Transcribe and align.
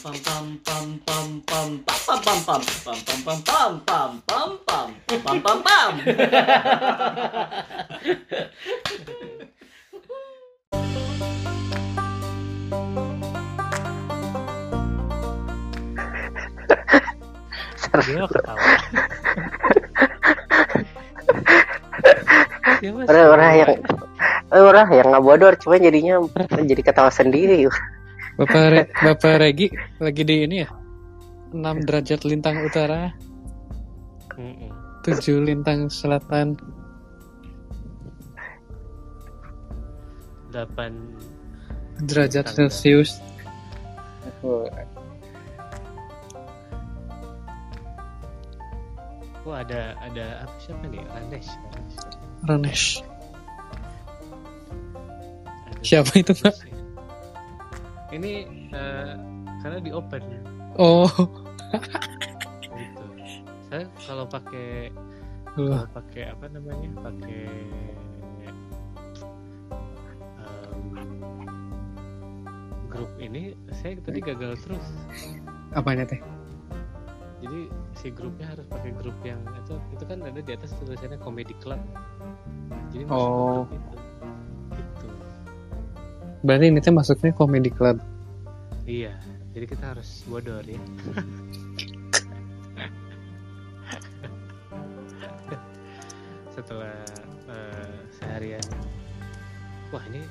pam 0.00 0.16
pam 0.24 0.46
pam 0.64 0.86
pam 1.04 1.28
pam 1.44 1.68
pam 1.84 2.20
pam 2.24 2.40
pam 2.40 2.60
pam 2.80 3.00
pam 3.04 3.40
pam 3.44 3.72
pam 3.84 4.10
pam 4.24 4.88
pam 5.04 5.20
pam 5.20 5.36
pam 5.44 5.58
pam 5.60 5.92
Dia 18.00 18.22
ketawa. 18.24 18.64
Dia 22.80 22.90
masih 22.96 23.12
orang 23.12 23.28
orang 23.28 23.50
yang 23.52 23.70
eh, 24.48 24.62
orang 24.64 24.88
yang 24.88 25.06
nggak 25.12 25.24
bodor 25.26 25.52
cuma 25.60 25.76
jadinya 25.76 26.16
jadi 26.64 26.80
ketawa 26.80 27.12
sendiri 27.12 27.68
Bapak 28.38 28.64
Re, 28.72 28.80
Bapak 28.88 29.34
Regi 29.40 29.68
lagi 30.00 30.22
di 30.24 30.36
ini 30.46 30.56
ya 30.62 30.68
6 31.52 31.86
derajat 31.86 32.20
lintang 32.24 32.62
utara 32.64 33.12
Mm-mm. 34.38 34.70
7 35.02 35.48
lintang 35.48 35.88
selatan 35.92 36.56
delapan 40.50 40.92
derajat 42.04 42.44
Tangga. 42.48 42.68
celcius 42.68 43.20
Wah 49.40 49.64
ada 49.64 49.96
ada 50.04 50.44
apa 50.44 50.56
siapa 50.60 50.84
nih 50.84 51.00
Ranesh 51.00 51.48
Ranesh. 51.48 51.96
Ranesh 52.44 52.86
Siapa 55.80 56.12
itu, 56.20 56.32
Pak? 56.36 56.54
Ini 58.10 58.46
eh, 58.74 59.14
karena 59.62 59.78
di 59.78 59.90
open. 59.94 60.22
Oh. 60.78 61.10
Gitu. 62.70 63.04
Saya 63.70 63.84
kalau 64.06 64.24
pakai 64.26 64.90
kalau 65.54 65.86
pakai 65.94 66.30
apa 66.30 66.46
namanya? 66.50 66.88
Pakai 67.02 67.46
em, 70.40 70.82
grup 72.90 73.10
ini 73.18 73.54
saya 73.74 73.98
tadi 74.02 74.18
gagal 74.22 74.58
terus. 74.62 74.86
Apanya 75.74 76.06
teh? 76.06 76.18
Jadi 77.40 77.72
si 77.96 78.12
grupnya 78.12 78.52
harus 78.52 78.66
pakai 78.68 78.92
grup 79.00 79.16
yang 79.24 79.40
itu 79.64 79.74
itu 79.96 80.04
kan 80.04 80.20
ada 80.20 80.40
di 80.44 80.52
atas 80.52 80.76
tulisannya 80.76 81.18
comedy 81.22 81.54
club. 81.62 81.80
Jadi 82.90 83.06
Oh. 83.08 83.64
grup 83.64 83.70
itu 83.74 83.96
berarti 86.40 86.72
ini 86.72 86.80
teh 86.80 86.92
masuknya 86.92 87.32
comedy 87.36 87.68
club. 87.72 88.00
Iya 88.88 89.12
jadi 89.50 89.66
kita 89.66 89.92
harus 89.94 90.22
bodor 90.30 90.62
ya. 90.62 90.78
Setelah 96.54 96.94
eh, 97.50 97.98
seharian. 98.14 98.62
Wah 99.90 100.04
ini 100.06 100.22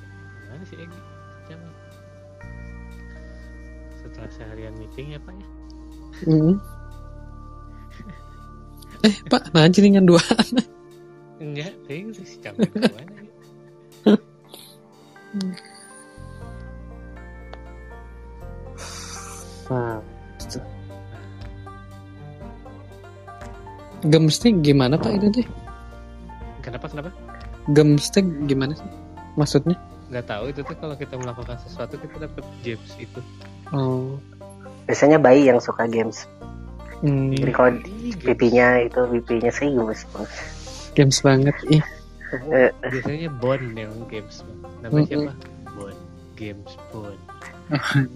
mana 0.48 0.64
sih 0.64 0.80
Egi? 0.80 1.02
Jam 1.52 1.60
setelah 4.00 4.32
seharian 4.32 4.72
meeting 4.80 5.12
ya 5.12 5.20
pak 5.20 5.36
ya? 5.36 5.48
Mm. 6.32 6.56
eh 9.08 9.16
pak 9.28 9.52
nah 9.52 9.68
jaringan 9.68 10.08
dua. 10.08 10.24
Enggak 11.44 11.76
ting 11.92 12.16
si 12.16 12.40
jam 12.40 12.56
Gemstik 24.10 24.60
gimana 24.60 24.98
pak 24.98 25.14
itu 25.16 25.28
teh? 25.32 25.48
kenapa 26.60 26.90
kenapa? 26.90 27.10
Gemstik 27.72 28.26
gimana 28.46 28.74
sih? 28.74 28.90
Maksudnya? 29.36 29.78
nggak 30.10 30.26
tahu 30.26 30.50
itu 30.50 30.66
tuh 30.66 30.74
kalau 30.74 30.98
kita 30.98 31.14
melakukan 31.16 31.54
sesuatu 31.62 31.94
kita 31.96 32.26
dapat 32.26 32.42
James 32.66 32.92
itu. 32.98 33.22
Oh, 33.70 34.18
biasanya 34.90 35.22
bayi 35.22 35.46
yang 35.46 35.62
suka 35.62 35.86
games. 35.86 36.26
Hmm, 37.06 37.30
jadi 37.32 37.52
kalau 37.54 37.72
pipinya 38.18 38.82
itu 38.82 38.98
pipinya 39.06 39.54
sih 39.54 39.70
gemes 39.70 40.02
banget. 40.10 40.32
Games 40.98 41.18
banget. 41.22 41.54
Ih, 41.70 41.86
Eh, 42.50 42.70
biasanya 42.90 43.30
Bond 43.38 43.74
yang 43.74 43.94
Games. 44.10 44.42
Namanya 44.82 45.06
Mm-mm. 45.14 45.30
siapa? 45.30 45.34
Bond. 45.78 45.98
Games 46.34 46.74
Bond. 46.90 47.22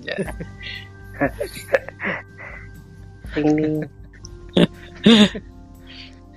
Ding 3.34 3.50
ding 3.58 3.76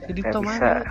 jadi 0.07 0.21
Tom 0.31 0.43
bisa. 0.45 0.51
mana? 0.51 0.83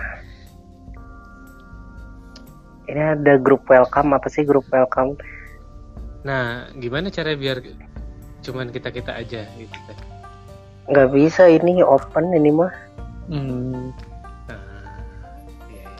ini 2.86 3.02
ada 3.02 3.34
grup 3.36 3.66
welcome 3.66 4.14
apa 4.14 4.30
sih 4.30 4.46
grup 4.46 4.62
welcome? 4.70 5.18
Nah 6.22 6.70
gimana 6.72 7.10
cara 7.10 7.34
biar 7.34 7.58
cuman 8.40 8.70
kita 8.70 8.94
kita 8.94 9.10
aja 9.10 9.42
gitu? 9.58 9.90
Nggak 10.86 11.08
bisa 11.10 11.50
ini 11.50 11.82
open 11.82 12.30
ini 12.30 12.50
mah. 12.54 12.70
Hmm, 13.26 13.90
nah 14.46 14.86
iya. 15.66 15.90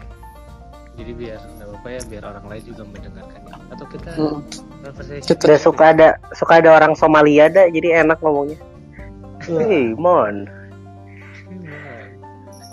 jadi 0.94 1.10
biar 1.10 1.40
nggak 1.42 1.68
apa 1.74 1.88
ya 1.90 2.00
biar 2.06 2.22
orang 2.22 2.46
lain 2.46 2.62
juga 2.62 2.82
mendengarkannya 2.86 3.54
atau 3.66 3.86
kita 3.90 4.08
Mm. 4.14 4.38
conversation 4.86 5.26
Kita- 5.26 5.58
suka 5.58 5.84
ada 5.90 6.08
suka 6.38 6.62
ada 6.62 6.70
orang 6.70 6.94
Somalia 6.94 7.50
ada 7.50 7.66
jadi 7.66 8.06
enak 8.06 8.22
ngomongnya. 8.22 8.62
Hey, 9.42 9.90
mon 9.98 10.46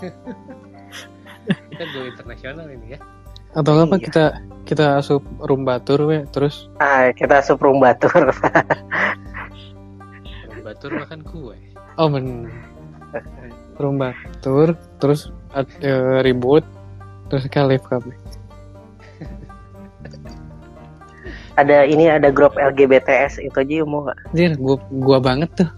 kita 1.70 1.84
go 1.92 2.00
internasional 2.08 2.66
ini 2.70 2.96
ya. 2.96 3.00
Atau 3.54 3.86
pak 3.86 3.98
Iya. 4.02 4.06
kita 4.10 4.24
kita 4.64 4.84
asup 4.98 5.22
rumba 5.44 5.78
tour 5.82 6.10
we 6.10 6.24
terus? 6.34 6.66
Ah 6.82 7.12
kita 7.14 7.38
suprum 7.44 7.78
batur. 7.78 8.10
Orang 10.50 10.62
batur 10.64 10.90
makan 10.98 11.20
kue. 11.22 11.58
Oh 11.94 12.10
men 12.10 12.50
rumba 13.78 14.14
tour 14.42 14.74
terus 15.02 15.30
eh, 15.54 16.22
ribut 16.22 16.62
terus 17.30 17.46
kalif 17.50 17.82
kami 17.86 18.14
ada 21.54 21.86
ini 21.86 22.10
ada 22.10 22.34
grup 22.34 22.58
LGBTS 22.58 23.38
itu 23.38 23.54
aja 23.54 23.86
mau 23.86 24.02
nggak 24.06 24.18
Anjir, 24.34 24.52
gua 24.58 24.76
gua 24.90 25.18
banget 25.22 25.50
tuh 25.54 25.70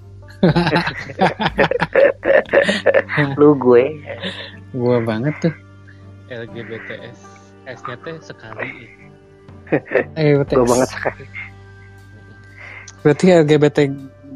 lu 3.41 3.57
gue. 3.57 3.85
Gua 4.77 5.01
banget 5.01 5.35
tuh. 5.41 5.55
LGBTS 6.27 7.37
S. 7.67 7.81
Nya 7.87 7.97
teh 8.03 8.17
sekali. 8.23 8.71
Eh 10.15 10.39
gue 10.39 10.67
banget 10.67 10.89
sekali. 10.91 11.27
Berarti 13.03 13.25
LGBT 13.35 13.79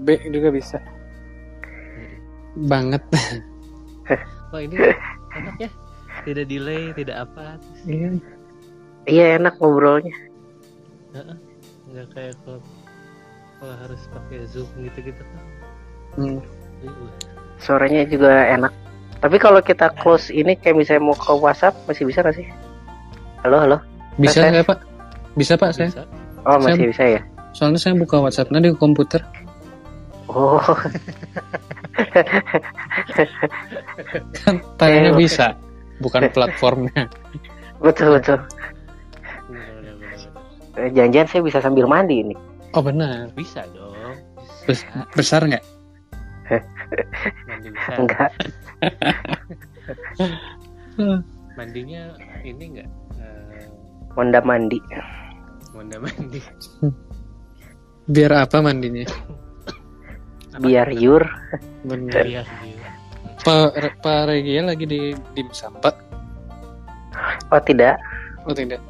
B 0.02 0.18
juga 0.30 0.50
bisa. 0.50 0.78
Banget. 2.58 3.02
Wah 4.50 4.60
ini 4.60 4.76
enak 5.38 5.56
ya. 5.62 5.70
Tidak 6.26 6.46
delay 6.50 6.90
tidak 6.98 7.30
apa. 7.30 7.56
Iya. 7.86 8.18
Iya 9.06 9.24
enak 9.38 9.54
ngobrolnya. 9.62 10.14
Nggak 11.90 12.06
kayak 12.14 12.34
kalau 12.42 12.60
kalau 13.62 13.74
harus 13.86 14.02
pakai 14.10 14.46
zoom 14.50 14.66
gitu 14.82 15.12
gitu 15.12 15.22
kan 15.22 15.42
Hmm. 16.18 16.38
Uh, 16.82 17.06
suaranya 17.60 18.02
juga 18.08 18.30
enak. 18.50 18.72
Tapi 19.20 19.36
kalau 19.36 19.60
kita 19.60 19.92
close 20.00 20.32
ini 20.32 20.56
kayak 20.56 20.80
misalnya 20.80 21.12
mau 21.12 21.16
ke 21.16 21.28
WhatsApp 21.36 21.76
masih 21.84 22.08
bisa 22.08 22.24
nggak 22.24 22.36
sih? 22.40 22.46
Halo 23.44 23.60
halo. 23.60 23.76
Bisa 24.16 24.48
nggak 24.48 24.64
pak? 24.64 24.78
Bisa 25.36 25.60
pak 25.60 25.76
saya? 25.76 25.92
Bisa. 25.92 26.04
Oh 26.48 26.56
masih 26.56 26.88
bisa 26.88 27.04
ya? 27.04 27.20
Soalnya 27.52 27.78
saya 27.78 27.94
buka 27.94 28.16
WhatsAppnya 28.16 28.64
di 28.64 28.72
komputer. 28.72 29.20
Oh. 30.30 30.62
Kan 34.40 34.62
tanyanya 34.80 35.12
Eh, 35.12 35.18
bisa 35.20 35.52
bukan 36.00 36.30
platformnya. 36.32 37.10
Betul 37.84 38.20
betul. 38.20 38.36
Janjian 40.76 41.24
saya 41.24 41.40
bisa 41.40 41.64
sambil 41.64 41.88
mandi 41.88 42.20
ini. 42.20 42.36
Oh 42.76 42.84
benar. 42.84 43.32
Bisa 43.32 43.64
dong. 43.72 44.20
Bisa. 44.68 44.84
besar 45.16 45.48
nggak 45.48 45.64
mandi 47.46 47.68
bisa 47.70 47.90
enggak 47.98 48.30
mandi 50.98 51.20
mandinya 51.58 52.02
ini 52.42 52.64
enggak 52.76 52.88
eh 53.20 53.50
Honda 54.18 54.42
mandi. 54.42 54.78
mondar 55.70 56.02
mandi 56.02 56.42
Biar 58.10 58.42
apa 58.42 58.58
mandinya? 58.58 59.06
Biar 60.58 60.90
yur. 60.90 61.22
Bener. 61.86 62.26
biar. 62.26 62.46
Pak 63.46 64.02
Pak 64.02 64.20
Regia 64.26 64.66
lagi 64.66 64.82
di 64.82 65.14
di 65.14 65.42
Sampak. 65.54 65.94
Oh 67.54 67.62
tidak. 67.62 68.02
Oh 68.42 68.50
tidak. 68.50 68.82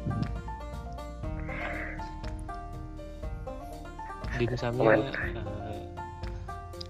Mantap. 4.41 5.13
eh, 5.13 5.60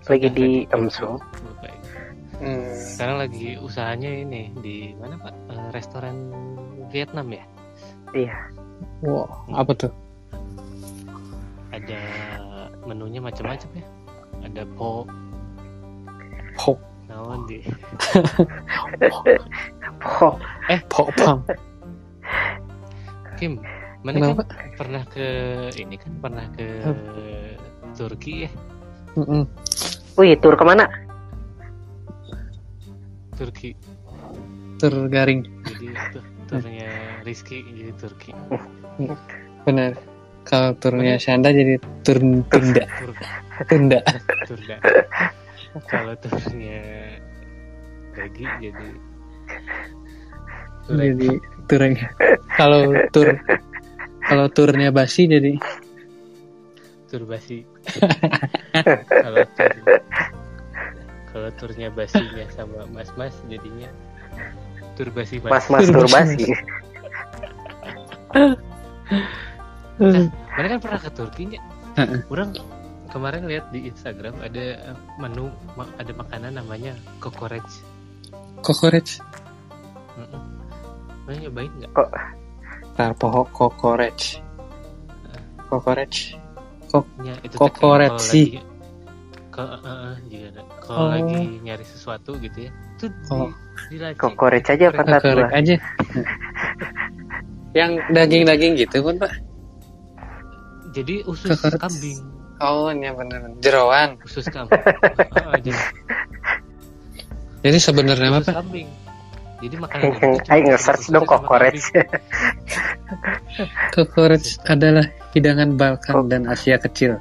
Lagi 0.03 0.27
di 0.29 0.49
Emso. 0.67 1.21
Hmm. 2.41 2.73
sekarang 2.73 3.21
lagi 3.21 3.53
usahanya 3.55 4.09
ini 4.09 4.49
di 4.57 4.97
mana 4.97 5.13
pak 5.15 5.29
Eh, 5.47 5.69
restoran 5.71 6.33
Vietnam 6.89 7.29
ya 7.29 7.45
Iya. 8.17 8.33
Wow, 8.99 9.29
apa 9.53 9.71
tuh? 9.77 9.93
ada 11.69 12.01
menunya 12.83 13.21
macam-macam 13.21 13.69
ya 13.71 13.85
ada 14.41 14.65
po 14.73 15.05
Po, 16.57 16.81
naon 17.05 17.45
di 17.45 17.61
Oh, 20.19 20.33
po 20.89 21.03
pam. 21.13 21.45
Kim 23.37 23.61
mana 24.01 24.17
Kenapa? 24.17 24.43
kan 24.49 24.57
pernah 24.75 25.03
ke 25.05 25.27
ini 25.77 25.93
kan 25.93 26.11
pernah 26.17 26.45
ke 26.51 26.65
Turki 27.93 28.49
ya 28.49 28.51
Mm-mm. 29.13 29.45
Wih 30.17 30.35
tur 30.39 30.55
ke 30.55 30.63
mana? 30.65 30.85
Turki 33.37 33.73
Tergaring. 34.77 35.45
jadi 35.65 35.87
tuh 36.13 36.25
turnya 36.49 36.91
Rizky 37.25 37.61
jadi 37.63 37.93
Turki 37.97 38.31
Benar. 39.65 39.93
Kalau 40.41 40.73
turnya 40.81 41.21
Shanda 41.21 41.53
jadi 41.53 41.77
turun 42.01 42.41
tunda. 42.49 42.85
Tur 42.85 43.13
Tunda. 43.69 43.99
turda 44.49 44.77
kalau 45.87 46.13
turnya 46.19 46.81
Regi 48.11 48.45
jadi 48.59 48.87
Turek. 50.81 51.05
Jadi 51.15 51.29
turun. 51.69 51.91
Kalau 52.57 52.83
tur 53.15 53.27
kalau 54.27 54.47
turnya 54.51 54.89
Basi 54.91 55.29
jadi 55.29 55.55
turbasi 57.11 57.67
kalau 59.23 59.43
tur 59.53 59.71
kalau 61.31 61.49
turnya 61.59 61.87
basinya 61.91 62.47
sama 62.55 62.87
mas-mas 62.91 63.35
jadinya 63.51 63.91
turbasi 64.95 65.39
mas. 65.43 65.51
Mas-mas 65.67 65.87
turbasi. 65.87 66.45
Mana 70.51 70.67
kan 70.67 70.79
pernah 70.79 70.99
ke 70.99 71.11
Turki 71.15 71.41
nggak? 71.51 71.63
Heeh. 71.99 72.19
Orang 72.31 72.55
kemarin 73.11 73.47
lihat 73.47 73.71
di 73.75 73.87
Instagram 73.91 74.39
ada 74.39 74.95
menu 75.19 75.51
ma- 75.75 75.91
ada 75.99 76.11
makanan 76.15 76.59
namanya 76.59 76.95
kokorec. 77.19 77.63
kokorec. 78.63 79.19
Heeh. 80.19 80.41
Mana 81.27 81.35
nyobain 81.47 81.71
nggak? 81.79 81.91
Tar 82.99 83.11
pohok 83.15 83.47
kokorec. 83.55 84.43
Kokorec. 85.71 86.40
Ya, 87.21 87.33
itu 87.41 87.55
kayak 87.57 87.73
kalau 88.09 88.19
sih. 88.21 88.47
lagi- 88.51 88.69
Kalau 89.49 89.75
juga 90.25 90.47
ada. 90.49 90.61
Kalau 90.79 90.97
Oh. 90.97 91.09
lagi 91.09 91.39
nyari 91.59 91.83
sesuatu 91.83 92.31
gitu 92.37 92.57
ya, 92.61 92.71
itu 92.71 93.05
Oh. 93.27 93.51
di. 93.85 94.15
Kokorec 94.17 94.65
aja 94.65 94.85
pangkat 94.89 95.21
Kokorec 95.21 95.51
aja. 95.53 95.75
Yang 97.73 97.91
daging-daging 98.09 98.73
gitu 98.77 98.97
pun 99.01 99.15
pak. 99.17 99.31
Jadi 100.91 101.23
usus 101.23 101.51
Kokorec. 101.51 101.79
kambing, 101.79 102.19
Oh, 102.59 102.87
iya 102.89 103.11
benar. 103.11 103.41
Jeroan. 103.59 104.19
usus 104.21 104.45
kambing. 104.45 104.75
Heeh, 104.77 105.55
jadi 105.65 105.81
Jadi 107.61 107.77
sebenarnya 107.77 108.29
apa? 108.33 108.51
kambing. 108.55 108.87
Jadi 109.61 109.75
makanan 109.79 110.03
itu 110.09 110.27
cuma 110.41 110.51
Ayo 110.51 110.61
nge-search 110.67 111.05
dong 111.07 111.23
kambing. 111.23 111.79
Kokorec 113.91 114.43
adalah 114.65 115.05
hidangan 115.31 115.75
Balkan 115.75 116.25
dan 116.25 116.41
Asia 116.45 116.77
kecil. 116.77 117.17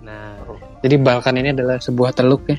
Nah, 0.00 0.36
Jadi 0.80 0.94
Balkan 0.96 1.34
ini 1.36 1.50
adalah 1.50 1.76
sebuah 1.76 2.12
teluk 2.12 2.46
ya 2.46 2.56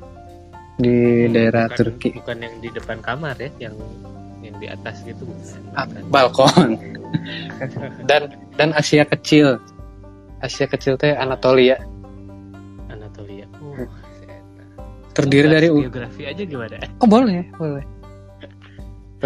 di 0.76 1.26
Hmm, 1.26 1.32
daerah 1.32 1.64
bukan- 1.66 1.78
Turki. 1.78 2.10
Bukan 2.16 2.38
yang 2.38 2.54
di 2.60 2.68
depan 2.70 2.98
kamar 3.00 3.36
ya, 3.38 3.50
yang 3.60 3.74
yang 4.40 4.56
di 4.56 4.68
atas 4.68 5.02
gitu 5.02 5.24
bukan. 5.24 5.60
Ah, 5.74 5.84
Bukan. 5.86 6.02
balkon. 6.08 6.70
dan 8.10 8.22
dan 8.54 8.70
Asia 8.72 9.04
kecil. 9.04 9.58
Asia 10.38 10.66
kecil 10.66 10.96
teh 10.96 11.12
Anatolia. 11.12 11.76
Anatolia. 12.88 13.44
Oh, 13.58 13.74
saya- 13.74 13.90
Terdiri 15.12 15.48
dari 15.48 15.68
u- 15.68 15.82
biografi 15.82 16.24
aja 16.24 16.40
gimana? 16.40 16.76
Oh, 17.00 17.08
boleh, 17.08 17.48
boleh. 17.56 17.84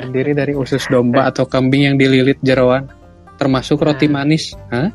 Terdiri 0.01 0.31
dari 0.33 0.53
usus 0.53 0.81
domba 0.86 1.25
atau 1.25 1.45
kambing 1.45 1.86
yang 1.86 1.95
dililit 1.95 2.42
jeroan, 2.42 2.89
termasuk 3.36 3.80
roti 3.80 4.06
Nah. 4.06 4.13
manis. 4.18 4.51
Hah? 4.68 4.89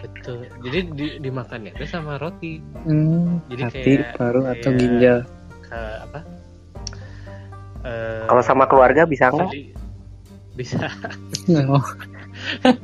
Betul. 0.00 0.48
Jadi 0.62 0.78
di, 0.90 1.06
dimakannya 1.20 1.70
itu 1.70 1.84
sama 1.84 2.16
roti 2.16 2.56
Hmm, 2.82 3.44
Jadi 3.46 3.62
hati, 3.62 3.80
kayak- 3.98 4.16
paru 4.16 4.42
atau 4.42 4.56
kayak- 4.66 4.80
ginjal. 4.80 5.18
ke 5.62 5.78
apa? 6.02 6.20
Eh, 7.84 8.24
Kalau 8.24 8.42
sama 8.42 8.64
keluarga 8.64 9.04
bisa 9.04 9.28
nggak? 9.28 9.52
bisa 10.54 10.86
Oh, 11.68 11.84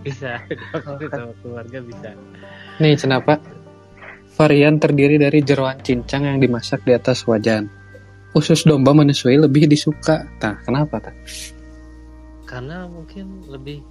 bisa 0.03 0.37
Dimakan 0.45 1.09
sama 1.09 1.33
keluarga 1.41 1.79
bisa. 1.81 2.11
nih 2.77 2.95
kenapa? 2.95 3.41
Varian 4.33 4.77
terdiri 4.77 5.17
dari 5.17 5.41
jeroan 5.41 5.79
cincang 5.79 6.25
yang 6.25 6.39
dimasak 6.39 6.81
di 6.83 6.93
atas 6.93 7.25
wajan. 7.25 7.69
Usus 8.33 8.63
domba 8.63 8.93
manusia 8.93 9.35
lebih 9.35 9.67
disuka. 9.67 10.23
Nah, 10.39 10.55
kenapa? 10.63 11.03
Tak? 11.03 11.15
Karena 12.47 12.87
mungkin 12.87 13.43
lebih 13.47 13.83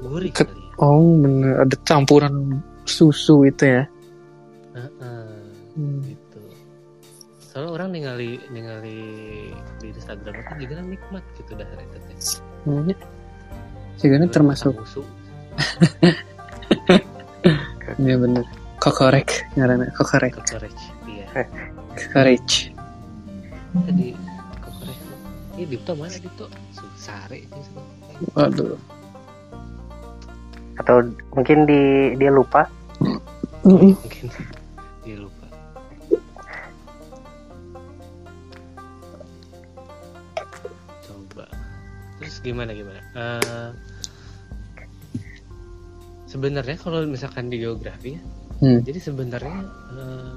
gurih 0.00 0.30
Ke- 0.30 0.46
kali. 0.46 0.58
ya. 0.58 0.74
Oh, 0.78 1.18
bener. 1.18 1.62
Ada 1.62 1.76
campuran 1.82 2.62
susu 2.84 3.44
itu 3.44 3.64
ya. 3.66 3.84
Heeh. 4.70 5.26
Hmm. 5.70 6.02
gitu 6.02 6.38
soalnya 7.38 7.70
orang 7.72 7.88
ningali 7.90 8.42
ningali 8.50 8.98
di 9.78 9.86
Instagram 9.90 10.34
itu 10.34 10.52
juga 10.66 10.82
nikmat 10.82 11.24
gitu 11.38 11.52
dah 11.54 11.66
itu 11.66 11.98
teh 12.06 12.18
Hmm. 12.66 12.90
Sigana 13.96 14.26
termasuk 14.26 14.74
musuh 14.74 15.06
ya 18.02 18.14
bener 18.18 18.44
kokorek 18.78 19.46
ngaranna 19.54 19.90
kokorek 19.94 20.38
kokorec 20.38 20.74
iya 21.06 21.26
kokorek 21.96 22.74
tadi 23.72 24.08
kokorec 24.58 24.98
ini 25.56 25.64
Dipto 25.66 25.92
mana 25.94 26.14
Dipto 26.14 26.46
sare 26.96 27.44
itu 27.44 27.58
waduh. 28.36 28.76
Atau 30.76 31.04
mungkin 31.32 31.68
di 31.68 31.80
dia 32.16 32.32
lupa. 32.32 32.64
mungkin 33.64 34.26
dia 35.04 35.16
lupa. 35.16 35.46
Coba. 41.04 41.44
Terus 42.20 42.36
gimana 42.40 42.70
gimana? 42.72 43.00
Eh, 43.16 43.70
sebenarnya 46.26 46.76
kalau 46.78 47.04
misalkan 47.06 47.50
di 47.50 47.58
geografi 47.58 48.14
ya 48.16 48.22
Hmm. 48.60 48.84
jadi 48.84 49.00
sebenarnya 49.00 49.56
eh, 49.96 50.32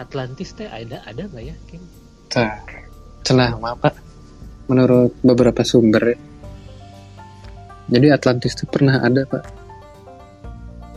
Atlantis 0.00 0.56
teh 0.56 0.64
ada 0.64 1.04
ada 1.04 1.28
nggak 1.28 1.44
ya 1.44 1.56
Kim? 1.68 1.84
Cenah 2.32 3.60
mah 3.60 3.76
pak. 3.76 3.94
Menurut 4.72 5.12
beberapa 5.20 5.60
sumber 5.60 6.16
ya. 6.16 6.18
jadi 7.92 8.16
Atlantis 8.16 8.56
itu 8.56 8.64
pernah 8.64 9.04
ada 9.04 9.28
pak. 9.28 9.44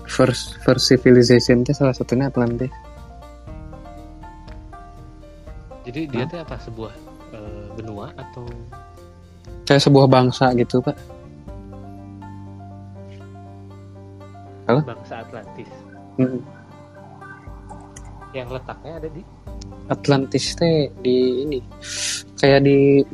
First 0.08 0.64
first 0.64 0.88
civilization 0.88 1.68
itu 1.68 1.76
salah 1.76 1.92
satunya 1.92 2.32
Atlantis. 2.32 2.72
Jadi 5.86 6.02
dia 6.08 6.24
teh 6.24 6.40
apa 6.40 6.56
sebuah 6.56 6.94
eh, 7.36 7.68
benua 7.76 8.16
atau? 8.16 8.48
Kayak 9.68 9.84
sebuah 9.84 10.08
bangsa 10.08 10.56
gitu 10.56 10.80
pak. 10.80 10.96
Halo? 14.66 14.82
bangsa 14.82 15.22
Atlantis. 15.22 15.70
Mm. 16.16 16.40
yang 18.36 18.52
letaknya 18.52 19.00
ada 19.00 19.10
di 19.12 19.24
Atlantis 19.86 20.58
teh 20.58 20.90
di 21.02 21.46
ini 21.46 21.60
kayak 22.38 22.62
di 22.66 23.06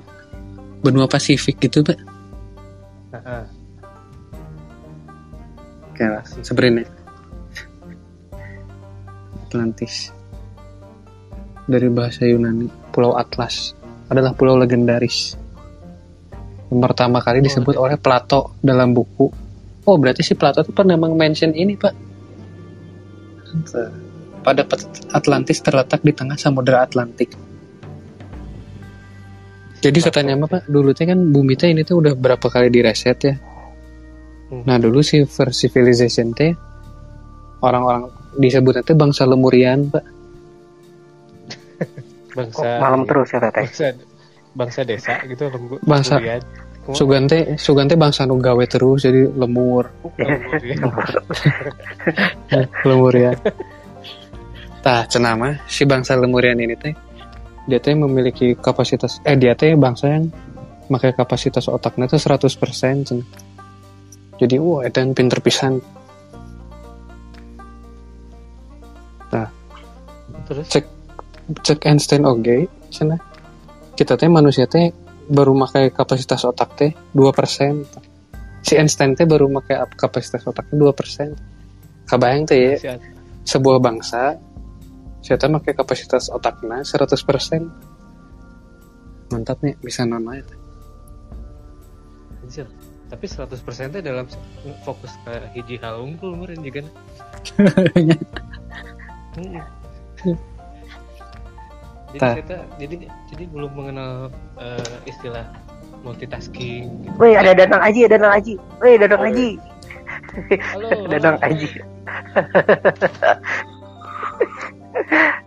benua 0.81 1.05
Pasifik 1.05 1.59
gitu 1.61 1.83
pak. 1.83 1.99
Kayak 5.93 6.23
Pasifik. 6.23 6.43
sebenarnya 6.47 6.85
Atlantis. 9.51 10.15
Dari 11.67 11.87
bahasa 11.91 12.23
Yunani 12.23 12.71
Pulau 12.95 13.19
Atlas. 13.19 13.75
Adalah 14.07 14.31
pulau 14.31 14.55
legendaris. 14.55 15.35
Yang 16.71 16.81
pertama 16.87 17.19
kali 17.19 17.43
disebut 17.43 17.75
oleh 17.75 17.99
Plato 17.99 18.55
dalam 18.63 18.95
buku. 18.95 19.27
Oh, 19.83 19.95
berarti 19.99 20.23
si 20.23 20.39
Plato 20.39 20.63
tuh 20.63 20.71
pernah 20.71 20.95
mention 20.95 21.51
ini, 21.51 21.75
Pak. 21.75 21.95
Pada 23.51 23.91
pet- 24.43 24.89
Atlantis 25.09 25.59
terletak 25.59 26.01
di 26.01 26.11
tengah 26.11 26.35
Samudra 26.35 26.81
Atlantik. 26.81 27.33
Jadi 29.81 29.97
katanya 29.99 30.37
mah 30.37 30.45
Pak, 30.47 30.63
dulu 30.65 30.93
teh 30.93 31.05
kan 31.05 31.17
bumi 31.17 31.55
teh 31.55 31.67
ini 31.67 31.81
tuh 31.81 31.97
udah 31.99 32.13
berapa 32.13 32.43
kali 32.43 32.69
direset 32.69 33.17
ya. 33.19 33.33
Hmm. 34.47 34.61
Nah 34.61 34.77
dulu 34.77 35.01
si 35.01 35.25
first 35.25 35.57
civilization 35.59 36.31
teh 36.31 36.53
orang-orang 37.59 38.05
disebutnya 38.35 38.83
teh 38.83 38.93
bangsa 38.93 39.25
Lemurian 39.25 39.89
Pak. 39.89 40.05
bangsa 42.37 42.61
Kok 42.61 42.77
malam 42.77 43.01
terus 43.03 43.27
ya 43.27 43.39
teteh? 43.41 43.57
bangsa 43.59 43.85
bangsa 44.51 44.79
desa 44.83 45.13
gitu 45.25 45.47
lembu 45.47 45.75
Bangsa- 45.81 46.19
lemurian. 46.19 46.41
Kok 46.81 46.93
Sugan 46.93 47.23
teh 47.25 47.41
Sugan 47.57 47.85
teh 47.85 47.93
bangsa 47.93 48.25
nu 48.25 48.37
gawe 48.37 48.65
terus 48.65 49.01
jadi 49.01 49.29
lemur. 49.31 49.89
lemurian? 50.21 50.77
Lemurian. 52.83 53.35
Tah, 54.81 55.05
cenama 55.05 55.61
si 55.69 55.85
bangsa 55.85 56.17
Lemurian 56.17 56.57
ini 56.57 56.73
teh 56.73 56.93
dia 57.69 57.77
teh 57.77 57.93
memiliki 57.93 58.57
kapasitas 58.57 59.21
eh 59.21 59.37
dia 59.37 59.53
teh 59.53 59.77
bangsa 59.77 60.09
yang 60.09 60.25
pakai 60.89 61.13
kapasitas 61.13 61.69
otaknya 61.69 62.09
tuh 62.09 62.17
100% 62.17 63.07
cen. 63.07 63.21
Jadi 64.41 64.55
wah 64.57 64.81
itu 64.81 64.97
yang 64.97 65.13
pinter 65.13 65.39
pisan. 65.39 65.77
terus 70.51 70.67
Cek 70.67 70.85
cek 71.63 71.79
Einstein 71.87 72.27
oge 72.27 72.67
cenah. 72.91 73.21
Kita 73.95 74.19
teh 74.19 74.27
manusia 74.27 74.67
teh 74.67 74.91
baru 75.31 75.55
pakai 75.63 75.93
kapasitas 75.95 76.43
otak 76.43 76.75
teh 76.75 76.91
2%. 77.13 78.65
Si 78.65 78.73
Einstein 78.75 79.15
teh 79.15 79.23
baru 79.23 79.47
pakai 79.61 79.79
ap- 79.79 79.95
kapasitas 79.95 80.43
otaknya 80.43 80.75
2%. 80.91 82.09
Kabayang 82.09 82.43
teh 82.43 82.75
ya, 82.75 82.97
sebuah 83.47 83.79
bangsa 83.79 84.35
saya 85.21 85.37
teh 85.37 85.49
pakai 85.49 85.73
kapasitas 85.77 86.29
otaknya 86.29 86.81
100% 86.81 87.69
mantap 89.31 89.57
nih 89.61 89.77
bisa 89.79 90.03
nona 90.03 90.41
ya 90.41 90.45
anjir. 92.43 92.67
tapi 93.07 93.25
100% 93.29 93.47
teh 93.93 94.01
dalam 94.01 94.25
fokus 94.83 95.13
ke 95.23 95.33
hiji 95.55 95.77
hal 95.79 96.01
unggul 96.01 96.33
meureun 96.35 96.61
juga 96.65 96.81
Hmm. 99.31 100.37
jadi 102.11 102.19
Tah. 102.19 102.35
kita 102.35 102.57
jadi 102.77 102.95
jadi 103.31 103.43
belum 103.47 103.71
mengenal 103.73 104.27
eh, 104.59 105.07
istilah 105.07 105.47
multitasking 106.03 107.07
gitu. 107.07 107.15
Wih 107.15 107.39
ada 107.39 107.55
Danang 107.55 107.79
Aji, 107.79 108.05
ada 108.05 108.19
Danang 108.19 108.33
Aji. 108.37 108.53
Wih 108.83 108.95
Danang 109.01 109.23
Aji, 109.23 109.49
halo 110.75 110.89
Danang. 111.07 111.37
Aji. 111.39 111.69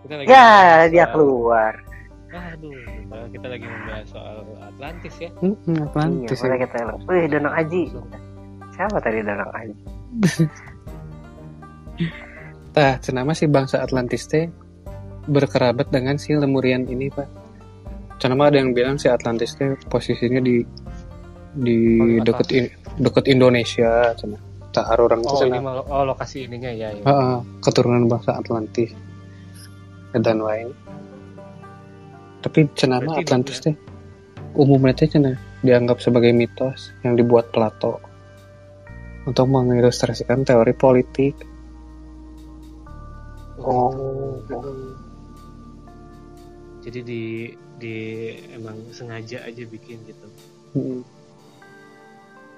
Kita 0.05 0.13
lagi 0.15 0.27
Ya 0.27 0.47
dia 0.85 1.01
soal- 1.01 1.13
keluar. 1.13 1.73
aduh 2.27 2.75
kita 3.31 3.47
lagi 3.47 3.63
membahas 3.63 4.05
soal 4.05 4.43
Atlantis 4.61 5.15
ya 5.15 5.29
Hmm, 5.39 5.55
Iya, 5.65 5.81
Atlantis 5.83 6.37
mulai 6.37 6.51
ya. 6.51 6.61
kita 6.61 6.77
Wih 7.07 7.25
Danang 7.25 7.55
Aji. 7.55 7.83
Siapa 8.69 8.97
tadi 8.99 9.19
Danang 9.19 9.51
Aji? 9.51 9.75
Tah, 12.71 12.99
cenama 12.99 13.31
si 13.31 13.47
bangsa 13.47 13.79
Atlantis 13.79 14.27
teh 14.27 14.51
berkerabat 15.25 15.87
dengan 15.89 16.19
si 16.19 16.35
Lemurian 16.35 16.83
ini, 16.83 17.07
Pak. 17.07 17.27
Cenama 18.17 18.51
ada 18.51 18.59
yang 18.59 18.75
bilang 18.75 18.99
si 18.99 19.07
Atlantis 19.07 19.55
teh 19.55 19.79
posisinya 19.81 20.39
di 20.39 20.59
di 21.55 21.77
Paling 21.95 22.19
atas. 22.19 22.27
deket 22.27 22.47
in- 22.51 22.71
deket 22.99 23.25
Indonesia, 23.25 24.11
cenah. 24.13 24.41
Tah 24.69 24.91
orang 24.91 25.23
itu 25.23 25.31
oh 25.31 25.39
ini 25.41 25.55
oh 25.87 26.03
lokasi 26.03 26.43
ininya 26.43 26.67
ya, 26.69 26.91
ya. 26.91 26.99
Heeh, 27.01 27.35
keturunan 27.63 28.11
bangsa 28.11 28.35
Atlantis. 28.35 28.91
Dan 30.15 30.39
lain. 30.39 30.71
Tapi 32.39 32.59
cenama 32.77 33.19
Berarti 33.19 33.23
Atlantis 33.25 33.57
teh 33.59 33.75
umumnya 34.55 34.95
teh 34.95 35.09
cenah 35.11 35.35
dianggap 35.65 35.99
sebagai 35.99 36.31
mitos 36.31 36.95
yang 37.03 37.19
dibuat 37.19 37.51
Plato 37.51 37.99
untuk 39.25 39.49
mengilustrasikan 39.49 40.45
teori 40.45 40.73
politik. 40.77 41.35
Oh. 43.65 44.37
jadi 46.85 47.01
di 47.01 47.49
di 47.81 47.95
emang 48.53 48.77
sengaja 48.93 49.41
aja 49.41 49.63
bikin 49.65 49.97
gitu 50.05 50.27
Mm. 50.75 51.01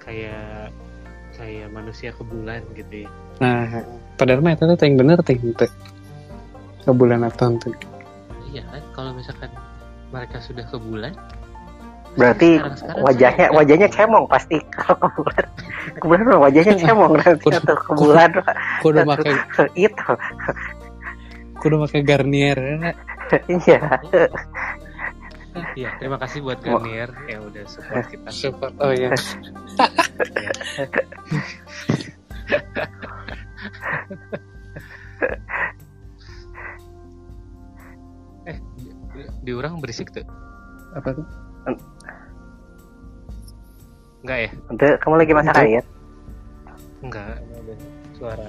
kayak 0.02 0.74
kayak 1.38 1.70
manusia 1.70 2.10
ke 2.10 2.20
bulan 2.26 2.60
gitu 2.74 3.06
ya 3.06 3.10
Nah, 3.38 3.86
padahal 4.18 4.42
mah 4.42 4.58
itu 4.58 4.66
yang 4.82 4.98
bener 4.98 5.22
teh. 5.22 5.38
Ke 6.88 6.96
bulan 6.96 7.20
atau 7.20 7.52
tuh. 7.60 7.76
iya 8.48 8.64
kan 8.72 8.80
kalau 8.96 9.12
misalkan 9.12 9.52
mereka 10.08 10.40
sudah 10.40 10.64
ke 10.64 10.80
bulan 10.80 11.12
Berarti 12.16 12.56
sekarang-sekarang 12.56 13.04
wajahnya 13.04 13.44
saya- 13.44 13.52
wajahnya 13.52 13.88
cemong 13.92 14.24
pasti 14.24 14.56
kalau 14.80 14.96
ke 14.96 15.20
bulan. 15.20 15.44
Ke 15.92 16.04
bulan 16.08 16.24
wajahnya 16.40 16.74
cemong 16.80 17.12
nanti 17.14 17.48
atau 17.52 17.76
ke 17.76 17.92
bulan 17.92 18.30
Kudu 18.80 19.04
pakai 19.04 19.32
itu. 19.76 20.08
kudu 21.60 21.76
pakai 21.84 22.00
Garnier 22.06 22.56
ya. 22.56 22.96
Iya. 23.52 23.80
iya 25.76 25.90
terima 26.00 26.16
kasih 26.16 26.40
buat 26.40 26.56
Garnier 26.64 27.12
yang 27.28 27.44
udah 27.44 27.68
support 27.68 28.08
kita 28.08 28.32
Support. 28.32 28.72
Oh 28.80 28.96
iya. 28.96 29.12
eh 29.12 29.18
di 39.48 39.56
orang 39.56 39.80
berisik 39.80 40.12
tuh. 40.12 40.28
Apa 40.92 41.16
tuh? 41.16 41.24
enggak 44.20 44.38
ya? 44.44 44.50
Untuk 44.68 45.00
kamu 45.00 45.14
lagi 45.24 45.32
masak 45.32 45.56
air? 45.56 45.84
enggak. 47.00 47.40
Suara 48.12 48.44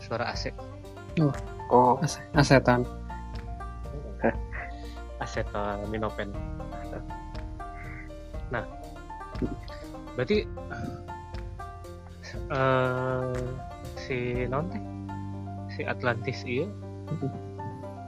suara 0.00 0.24
AC. 0.32 0.48
Oh, 1.68 2.00
As- 2.00 2.24
asetan. 2.32 2.88
acetaminophen 5.22 6.34
nah. 8.50 8.66
Berarti 10.18 10.44
eh 12.52 13.44
si 13.96 14.44
non 14.50 14.66
teh, 14.68 14.82
si 15.72 15.80
Atlantis 15.86 16.42
iya 16.44 16.66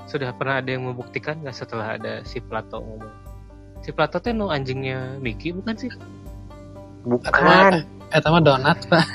sudah 0.05 0.33
pernah 0.37 0.61
ada 0.61 0.71
yang 0.73 0.85
membuktikan 0.89 1.41
nggak 1.41 1.57
setelah 1.57 1.97
ada 1.97 2.21
si 2.29 2.41
Plato 2.43 2.81
ngomong 2.81 3.15
si 3.81 3.91
Plato 3.93 4.21
teh 4.21 4.33
no 4.33 4.53
anjingnya 4.53 5.21
Mickey 5.21 5.53
bukan 5.53 5.75
sih 5.77 5.91
bukan. 7.05 7.31
Eh, 8.15 8.23
mah 8.23 8.39
donat, 8.39 8.79
Pak. 8.87 9.07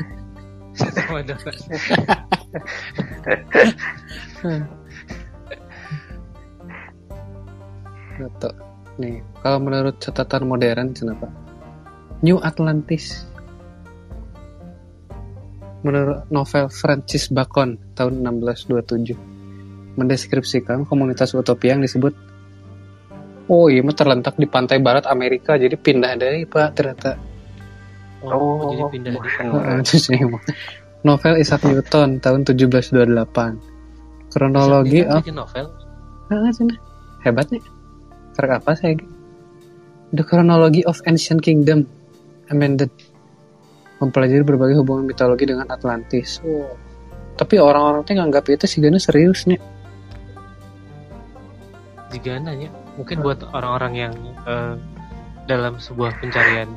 sama 0.95 1.23
donat 1.23 1.55
Gitu. 8.19 8.49
Nih, 8.99 9.23
kalau 9.39 9.63
menurut 9.63 9.95
catatan 10.03 10.43
modern 10.43 10.91
kenapa? 10.91 11.31
New 12.19 12.35
Atlantis. 12.43 13.23
Menurut 15.87 16.27
novel 16.27 16.67
Francis 16.67 17.31
Bacon 17.31 17.79
tahun 17.95 18.19
1627 18.43 19.38
mendeskripsikan 19.97 20.85
komunitas 20.85 21.33
utopia 21.33 21.73
yang 21.77 21.81
disebut 21.85 22.13
Oh 23.49 23.65
iya 23.65 23.81
mah 23.81 23.97
terletak 23.97 24.37
di 24.37 24.45
pantai 24.45 24.77
barat 24.77 25.09
Amerika 25.09 25.57
jadi 25.57 25.73
pindah 25.73 26.13
dari 26.21 26.45
Pak 26.45 26.69
ternyata 26.77 27.17
oh, 28.21 28.29
Oh, 28.29 28.69
jadi 28.69 28.83
pindah 28.93 29.11
mah. 30.33 30.43
Novel 31.01 31.33
Isaac 31.41 31.65
Newton 31.65 32.21
tahun 32.21 32.45
1728 32.45 34.29
Kronologi 34.29 35.01
of 35.09 35.25
bikin 35.25 35.37
novel 35.39 35.65
Ah. 36.29 36.45
Hebat 37.25 37.49
nih. 37.49 37.63
Apa 38.37 38.77
saya? 38.77 38.93
The 40.13 40.21
Chronology 40.21 40.85
of 40.85 41.01
Ancient 41.09 41.41
Kingdom 41.41 41.89
Amended. 42.53 42.93
Mempelajari 43.99 44.45
berbagai 44.45 44.79
hubungan 44.79 45.09
mitologi 45.09 45.49
dengan 45.49 45.67
Atlantis. 45.73 46.39
Tapi 47.35 47.55
orang-orang 47.57 48.05
tuh 48.05 48.15
nganggap 48.15 48.45
itu 48.47 48.69
sih 48.69 48.79
gana 48.79 49.01
serius 49.01 49.49
nih. 49.49 49.57
Juga 52.09 52.41
nanya 52.41 52.69
mungkin 52.97 53.21
buat 53.21 53.39
orang-orang 53.53 53.93
yang 53.95 54.13
eh, 54.45 54.75
dalam 55.49 55.77
sebuah 55.81 56.17
pencarian 56.21 56.69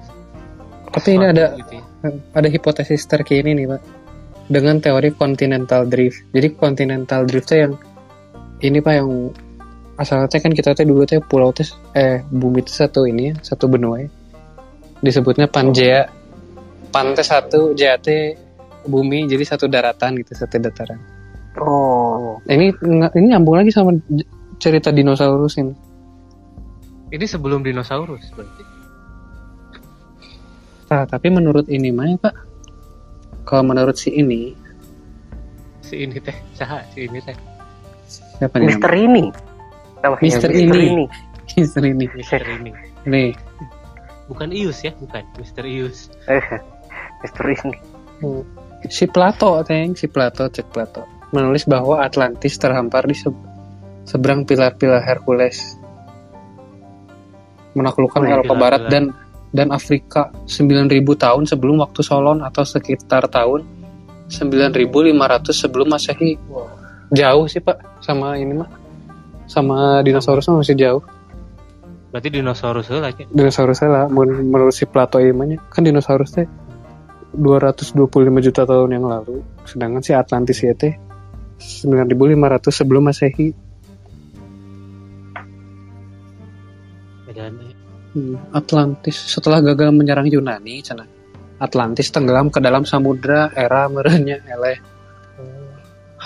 Tapi 0.92 1.16
ini 1.16 1.24
ada 1.24 1.56
gitu 1.56 1.80
ya. 1.80 1.84
ada 2.36 2.48
hipotesis 2.52 3.08
terkini 3.08 3.56
nih, 3.56 3.64
Pak. 3.64 3.80
Dengan 4.52 4.76
teori 4.76 5.08
continental 5.16 5.88
drift. 5.88 6.20
Jadi 6.36 6.52
continental 6.52 7.24
drift 7.24 7.48
tuh 7.48 7.58
yang 7.64 7.72
ini 8.60 8.78
Pak 8.84 8.94
yang 9.00 9.32
asalnya 9.96 10.28
kan 10.28 10.52
kita 10.52 10.76
tuh 10.76 10.84
dulu 10.84 11.08
tuh 11.08 11.24
pulau 11.24 11.48
tuh 11.52 11.64
eh 11.96 12.20
bumi 12.28 12.60
itu 12.60 12.72
satu 12.76 13.08
ini 13.08 13.32
ya, 13.32 13.34
satu 13.40 13.72
benua 13.72 14.04
ya. 14.04 14.08
disebutnya 15.02 15.50
Pangea 15.50 16.06
Pan 16.92 17.16
teh 17.16 17.26
satu 17.26 17.74
Jea 17.74 17.98
teh 17.98 18.36
bumi 18.86 19.26
jadi 19.26 19.42
satu 19.42 19.66
daratan 19.66 20.20
gitu 20.20 20.32
satu 20.36 20.60
dataran 20.62 21.00
Oh, 21.52 22.40
ini 22.48 22.72
ini 23.12 23.26
nyambung 23.28 23.60
lagi 23.60 23.68
sama 23.68 23.92
cerita 24.62 24.94
dinosaurus 24.94 25.58
ini 25.58 25.74
Ini 27.10 27.26
sebelum 27.26 27.66
dinosaurus 27.66 28.30
berarti. 28.32 28.64
Nah, 30.88 31.02
tapi 31.04 31.28
menurut 31.28 31.66
ini 31.66 31.90
mah 31.90 32.06
ya, 32.06 32.16
pak 32.22 32.34
kalau 33.42 33.66
menurut 33.66 33.98
si 33.98 34.14
ini 34.14 34.54
Si 35.82 36.08
ini 36.08 36.16
teh, 36.22 36.32
saha 36.56 36.80
si 36.94 37.04
ini 37.10 37.18
teh. 37.20 37.36
siapa 38.38 38.56
nih 38.56 38.66
Mister 38.70 38.92
ini. 38.96 39.24
Namanya 40.00 40.22
Mister 40.24 40.50
ini. 40.54 40.78
ini. 40.88 41.04
Mister 41.58 41.82
ini 41.84 42.06
Mister 42.16 42.42
ini. 42.46 42.70
nih 43.04 43.30
Bukan 44.30 44.48
Ius 44.54 44.80
ya, 44.80 44.96
bukan 44.96 45.20
Mister 45.36 45.66
Ius. 45.68 46.08
Eh, 46.30 46.40
Mister 47.20 47.44
ini. 47.44 47.76
si 48.88 49.04
Plato 49.04 49.60
teng 49.68 49.92
si 49.98 50.08
Plato 50.08 50.48
cek 50.48 50.72
Plato 50.72 51.04
menulis 51.34 51.68
bahwa 51.68 52.00
Atlantis 52.00 52.56
terhampar 52.56 53.04
di 53.04 53.12
se- 53.12 53.51
seberang 54.04 54.44
pilar-pilar 54.46 55.02
Hercules 55.02 55.78
menaklukkan 57.72 58.20
Eropa. 58.24 58.54
Barat 58.54 58.88
dan 58.92 59.14
dan 59.52 59.68
Afrika 59.68 60.32
9000 60.48 60.88
tahun 61.16 61.44
sebelum 61.44 61.84
waktu 61.84 62.00
Solon 62.00 62.40
atau 62.40 62.64
sekitar 62.64 63.28
tahun 63.28 63.64
9500 64.32 65.52
sebelum 65.52 65.92
Masehi. 65.92 66.40
Jauh 67.12 67.44
sih, 67.44 67.60
Pak, 67.60 68.00
sama 68.00 68.40
ini 68.40 68.56
mah. 68.56 68.70
Sama 69.44 70.00
dinosaurus 70.00 70.48
mah 70.48 70.64
masih 70.64 70.72
jauh. 70.72 71.04
Berarti 72.08 72.28
dinosaurus 72.32 72.88
heula 72.88 73.12
nya. 73.12 73.28
Dinosaurus 73.28 73.84
lah 73.84 74.08
men- 74.08 74.48
menurut 74.48 74.72
si 74.72 74.88
Plato 74.88 75.20
ini 75.20 75.32
mah 75.32 75.46
nya. 75.48 75.58
kan 75.68 75.84
dinosaurus 75.84 76.32
teh 76.32 76.48
225 77.36 78.40
juta 78.40 78.64
tahun 78.64 78.96
yang 78.96 79.04
lalu. 79.04 79.44
Sedangkan 79.68 80.00
si 80.00 80.16
Atlantis 80.16 80.60
ya 80.64 80.72
teh 80.72 80.96
9500 81.60 82.72
sebelum 82.72 83.12
Masehi. 83.12 83.52
Hmm, 88.12 88.36
Atlantis 88.52 89.16
setelah 89.16 89.64
gagal 89.64 89.88
menyerang 89.92 90.28
Yunani, 90.28 90.84
cenah. 90.84 91.08
Atlantis 91.62 92.12
tenggelam 92.12 92.52
ke 92.52 92.58
dalam 92.60 92.84
samudra 92.84 93.48
era 93.56 93.88
merenya 93.88 94.42
eleh. 94.50 94.76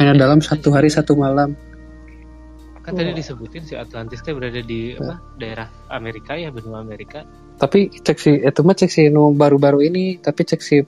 Hanya 0.00 0.16
dalam 0.16 0.40
satu 0.42 0.74
hari 0.74 0.90
satu 0.90 1.14
malam. 1.14 1.54
Kan 2.82 2.94
tadi 2.94 3.14
disebutin 3.18 3.66
si 3.66 3.74
Atlantis 3.74 4.22
teh 4.22 4.30
berada 4.30 4.62
di 4.62 4.94
apa? 4.94 5.18
Daerah 5.36 5.66
Amerika 5.90 6.38
ya, 6.38 6.54
benua 6.54 6.82
Amerika. 6.82 7.26
Tapi 7.58 7.90
cek 7.90 8.18
si 8.18 8.30
itu 8.38 8.60
mah 8.62 8.76
cek 8.78 8.90
si 8.90 9.10
nu 9.10 9.34
baru-baru 9.34 9.82
ini, 9.82 10.22
tapi 10.22 10.46
cek 10.46 10.60
si 10.62 10.78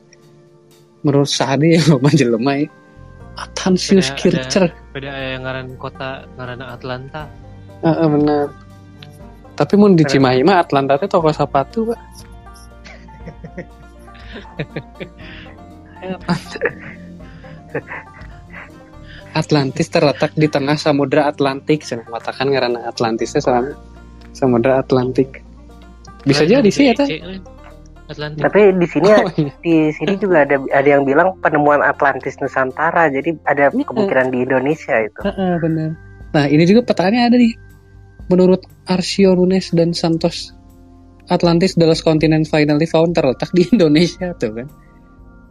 menurut 1.03 1.27
Sadi 1.31 1.75
yang 1.75 1.99
jelema 2.15 2.59
ya. 2.59 2.67
Athansius 3.45 4.11
Ada- 4.15 4.19
Kircher. 4.19 4.65
Beda 4.91 5.11
aya 5.15 5.39
ngaran 5.39 5.79
kota 5.79 6.27
ngaranna 6.35 6.75
Atlanta. 6.75 7.23
Heeh, 7.87 8.07
benar. 8.11 8.51
Tapi 9.59 9.75
mau 9.75 9.91
di 9.91 10.07
Cimahi 10.07 10.47
mah 10.47 10.63
Atlanta 10.63 10.95
teh 10.95 11.11
toko 11.11 11.35
sepatu, 11.35 11.91
Pak. 11.91 11.99
Atlantis 19.37 19.87
terletak 19.93 20.33
di 20.35 20.49
tengah 20.51 20.75
Samudra 20.75 21.29
Atlantik. 21.31 21.85
Saya 21.85 22.03
mengatakan 22.09 22.49
karena 22.51 22.81
Atlantisnya 22.89 23.41
selama 23.45 23.73
Samudra 24.35 24.81
Atlantik. 24.83 25.45
Bisa 26.27 26.43
Kan 26.43 26.51
jadi 26.59 26.71
sih 26.73 26.85
ya 26.91 26.95
teh. 26.97 27.07
DC, 27.07 27.15
kan? 27.23 27.41
Atlantik. 28.09 28.41
Tapi 28.41 28.61
di 28.73 28.87
sini 28.89 29.09
Oh, 29.13 29.29
iya. 29.37 29.53
di 29.61 29.77
sini 29.93 30.13
juga 30.17 30.43
ada 30.49 30.57
ada 30.73 30.89
yang 30.89 31.05
bilang 31.05 31.37
penemuan 31.45 31.85
Atlantis 31.85 32.41
Nusantara. 32.41 33.13
Jadi 33.13 33.37
ada 33.45 33.69
Iya. 33.69 33.85
kemungkinan 33.85 34.27
di 34.33 34.39
Indonesia 34.49 34.97
itu. 35.05 35.21
Heeh, 35.23 35.53
benar. 35.61 35.91
Nah, 36.33 36.45
ini 36.49 36.65
juga 36.65 36.81
petaannya 36.89 37.23
ada 37.29 37.37
nih. 37.37 37.53
Menurut 38.29 38.65
Arsio 38.89 39.33
Nunes 39.33 39.73
dan 39.73 39.97
Santos, 39.97 40.53
Atlantis 41.29 41.77
the 41.77 41.85
lost 41.85 42.05
continent 42.05 42.49
finally 42.49 42.89
found 42.89 43.17
terletak 43.17 43.53
di 43.53 43.65
Indonesia 43.73 44.33
tuh 44.37 44.53
kan. 44.53 44.69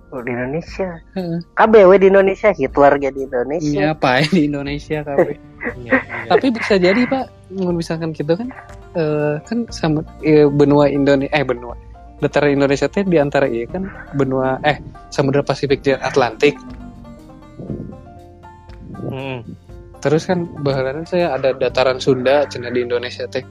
Oh, 0.07 0.23
di 0.23 0.31
Indonesia. 0.31 1.03
Heeh. 1.19 1.43
KBW 1.51 1.91
di 1.99 2.07
Indonesia, 2.07 2.49
Hitler 2.55 2.93
jadi 2.95 3.19
Indonesia. 3.27 3.75
Ini 3.75 3.91
apa 3.91 4.23
ya 4.23 4.27
di 4.31 4.41
Indonesia 4.47 4.99
tapi. 5.03 5.33
Iya, 5.67 5.99
iya. 5.99 6.31
tapi 6.31 6.47
bisa 6.53 6.79
jadi 6.79 7.01
Pak, 7.09 7.51
misalkan 7.75 8.15
gitu 8.15 8.39
kan 8.39 8.47
eh, 8.95 9.35
kan 9.43 9.67
sama 9.67 9.99
eh, 10.23 10.47
benua 10.47 10.87
Indonesia 10.87 11.33
eh 11.33 11.43
benua 11.43 11.75
dataran 12.17 12.57
Indonesia 12.57 12.89
teh 12.89 13.05
di 13.05 13.17
antara 13.21 13.45
iya 13.45 13.69
kan 13.69 13.85
benua 14.17 14.57
eh 14.65 14.81
Samudra 15.13 15.45
Pasifik 15.45 15.85
dan 15.85 16.01
Atlantik. 16.01 16.57
Mm-mm. 18.97 19.66
Terus 19.97 20.29
kan 20.29 20.45
baharan 20.61 21.03
saya 21.09 21.33
ada 21.33 21.57
dataran 21.57 21.97
Sunda 21.97 22.45
cina 22.45 22.69
di 22.69 22.85
Indonesia 22.85 23.25
teh. 23.25 23.41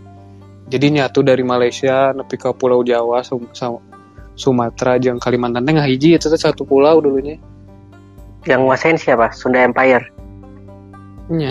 Jadi 0.67 0.87
nyatu 0.99 1.23
dari 1.23 1.47
Malaysia 1.47 2.11
nepi 2.15 2.35
ke 2.39 2.51
Pulau 2.55 2.83
Jawa 2.83 3.23
Sum- 3.23 3.51
Sam- 3.55 3.83
Sumatera 4.37 5.01
jeung 5.01 5.19
Kalimantan 5.19 5.67
teh 5.67 5.75
ngahiji 5.75 6.19
itu 6.19 6.27
teh 6.29 6.39
satu 6.39 6.63
pulau 6.63 7.03
dulunya. 7.03 7.39
Yang 8.47 8.61
nguasain 8.63 8.99
siapa? 8.99 9.35
Sunda 9.35 9.67
Empire. 9.67 10.07
Nya. 11.35 11.51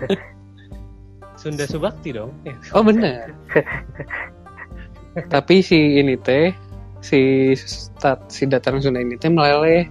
Sunda 1.40 1.64
Subakti 1.68 2.12
dong. 2.12 2.32
Ya. 2.44 2.56
Oh 2.72 2.84
benar. 2.84 3.32
Tapi 5.32 5.60
si 5.60 6.00
ini 6.00 6.16
teh 6.20 6.52
si 7.00 7.52
stat 7.56 8.28
si 8.32 8.48
dataran 8.48 8.80
Sunda 8.80 9.00
ini 9.00 9.16
teh 9.20 9.28
meleleh 9.28 9.88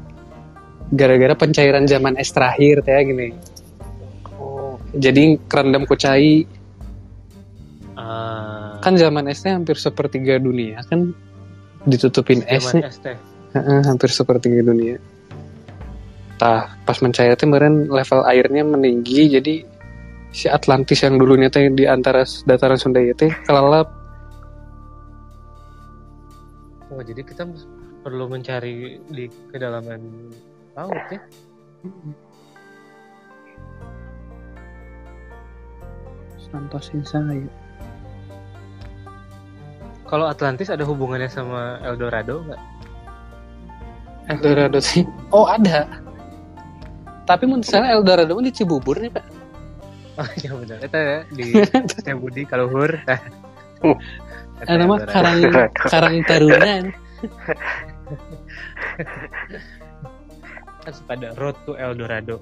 gara-gara 0.94 1.38
pencairan 1.38 1.86
zaman 1.86 2.18
es 2.18 2.34
terakhir 2.34 2.82
teh 2.82 2.98
gini. 3.06 3.59
Jadi 4.96 5.38
kerendam 5.46 5.86
ku 5.86 5.94
cai 5.94 6.60
Ah, 8.00 8.80
kan 8.80 8.96
zaman 8.96 9.28
esnya 9.28 9.60
hampir 9.60 9.76
sepertiga 9.76 10.40
dunia 10.40 10.80
kan 10.88 11.12
ditutupin 11.84 12.40
zaman 12.48 12.56
esnya 12.56 12.88
es 12.88 12.98
hampir 13.84 14.08
sepertiga 14.08 14.64
dunia. 14.64 14.96
Tah, 16.40 16.80
pas 16.88 16.96
mencair 17.04 17.36
teh 17.36 17.44
meureun 17.44 17.92
level 17.92 18.24
airnya 18.24 18.64
meninggi 18.64 19.28
jadi 19.36 19.56
si 20.32 20.48
Atlantis 20.48 21.04
yang 21.04 21.20
dulunya 21.20 21.52
teh 21.52 21.68
di 21.68 21.84
antara 21.84 22.24
dataran 22.48 22.80
Sunda 22.80 23.04
ieu 23.04 23.12
teh 23.12 23.28
kelelep. 23.44 23.92
Oh, 26.96 27.04
jadi 27.04 27.20
kita 27.20 27.44
perlu 28.00 28.32
mencari 28.32 28.96
di 29.12 29.28
kedalaman 29.52 30.32
laut 30.80 31.06
ya. 31.12 31.20
Santosin 36.50 37.02
saya. 37.06 37.46
Kalau 40.10 40.26
Atlantis 40.26 40.74
ada 40.74 40.82
hubungannya 40.82 41.30
sama 41.30 41.78
Eldorado 41.86 42.42
nggak? 42.50 42.62
Eldorado 44.30 44.82
sih. 44.82 45.06
Oh, 45.30 45.46
ada. 45.46 45.86
Tapi 47.30 47.46
mun 47.46 47.62
sana 47.62 47.94
Eldorado 47.94 48.34
mah 48.34 48.42
di 48.42 48.54
Cibubur 48.54 48.98
nih, 48.98 49.14
Pak. 49.14 49.26
Oh 50.20 50.30
iya 50.42 50.52
benar. 50.52 50.78
Itu 50.84 50.98
ya 50.98 51.20
di 51.32 51.46
Teh 52.04 52.16
Budi 52.18 52.44
Kaluhur. 52.44 52.92
Ada 54.66 54.84
mah 54.84 55.00
Karang 55.08 55.40
Karang 55.78 56.16
Taruna. 56.28 56.92
kan 60.80 60.92
suka 60.92 61.14
ada 61.16 61.38
Road 61.38 61.56
to 61.64 61.78
Eldorado. 61.78 62.42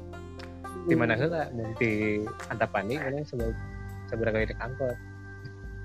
Di 0.88 0.96
mana 0.96 1.20
heula 1.20 1.52
mun 1.52 1.76
di 1.78 2.24
Antapani 2.48 2.96
kan 2.98 3.22
sebagai 3.28 3.54
seberapa 4.10 4.44
kali 4.44 4.56
angkot. 4.58 4.98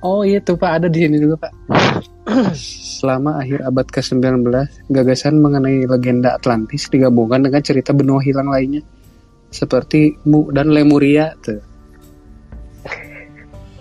Oh 0.03 0.27
iya 0.27 0.43
tuh 0.43 0.59
Pak 0.59 0.83
ada 0.83 0.89
di 0.91 1.07
sini 1.07 1.15
juga 1.23 1.47
Pak. 1.47 1.53
Selama 2.99 3.39
akhir 3.39 3.63
abad 3.63 3.87
ke-19, 3.87 4.43
gagasan 4.91 5.39
mengenai 5.39 5.87
legenda 5.87 6.35
Atlantis 6.35 6.91
digabungkan 6.91 7.47
dengan 7.47 7.63
cerita 7.63 7.95
benua 7.95 8.19
hilang 8.19 8.51
lainnya 8.51 8.83
seperti 9.55 10.19
Mu 10.27 10.51
dan 10.51 10.75
Lemuria 10.75 11.31
tuh. 11.39 11.63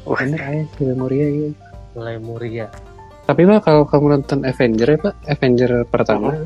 Wah. 0.05 0.21
Bener 0.21 0.41
aja 0.41 0.63
si 0.77 0.81
Lemuria 0.85 1.25
iya. 1.25 1.49
Lemuria. 1.97 2.67
Tapi 3.25 3.41
Pak 3.41 3.59
kalau 3.65 3.83
kamu 3.89 4.05
nonton 4.21 4.39
Avenger 4.45 4.87
ya 4.93 4.99
Pak, 5.01 5.15
Avenger 5.25 5.71
pertama 5.89 6.37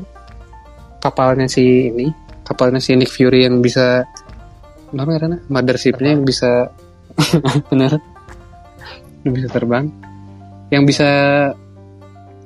kapalnya 1.04 1.52
si 1.52 1.92
ini, 1.92 2.08
kapalnya 2.48 2.80
si 2.80 2.96
Nick 2.96 3.12
Fury 3.12 3.44
yang 3.44 3.60
bisa 3.60 4.08
Nama 4.94 5.18
karena 5.18 5.38
mothershipnya 5.50 6.14
yang 6.14 6.22
bisa 6.22 6.70
bener. 7.70 7.98
Yang 9.24 9.32
bisa 9.42 9.48
terbang. 9.50 9.86
Yang 10.70 10.82
bisa 10.90 11.08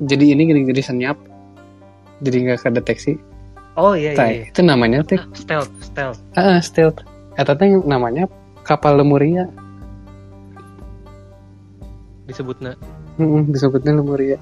jadi 0.00 0.24
ini 0.32 0.42
gini 0.48 0.60
jadi 0.70 0.82
senyap. 0.82 1.16
Jadi 2.20 2.36
nggak 2.44 2.60
kedeteksi. 2.64 3.12
Oh 3.78 3.94
iya 3.96 4.12
iya. 4.12 4.26
iya. 4.28 4.44
itu 4.50 4.60
namanya 4.60 5.00
teh 5.06 5.16
stealth, 5.32 5.70
stealth. 5.80 6.18
ah 6.36 6.60
stealth. 6.60 7.00
Eta 7.38 7.56
teh 7.56 7.70
namanya 7.86 8.28
kapal 8.66 8.98
Lemuria. 8.98 9.48
Disebutnya 12.28 12.76
Mm-mm, 13.16 13.48
disebutnya 13.52 13.96
Lemuria. 13.96 14.38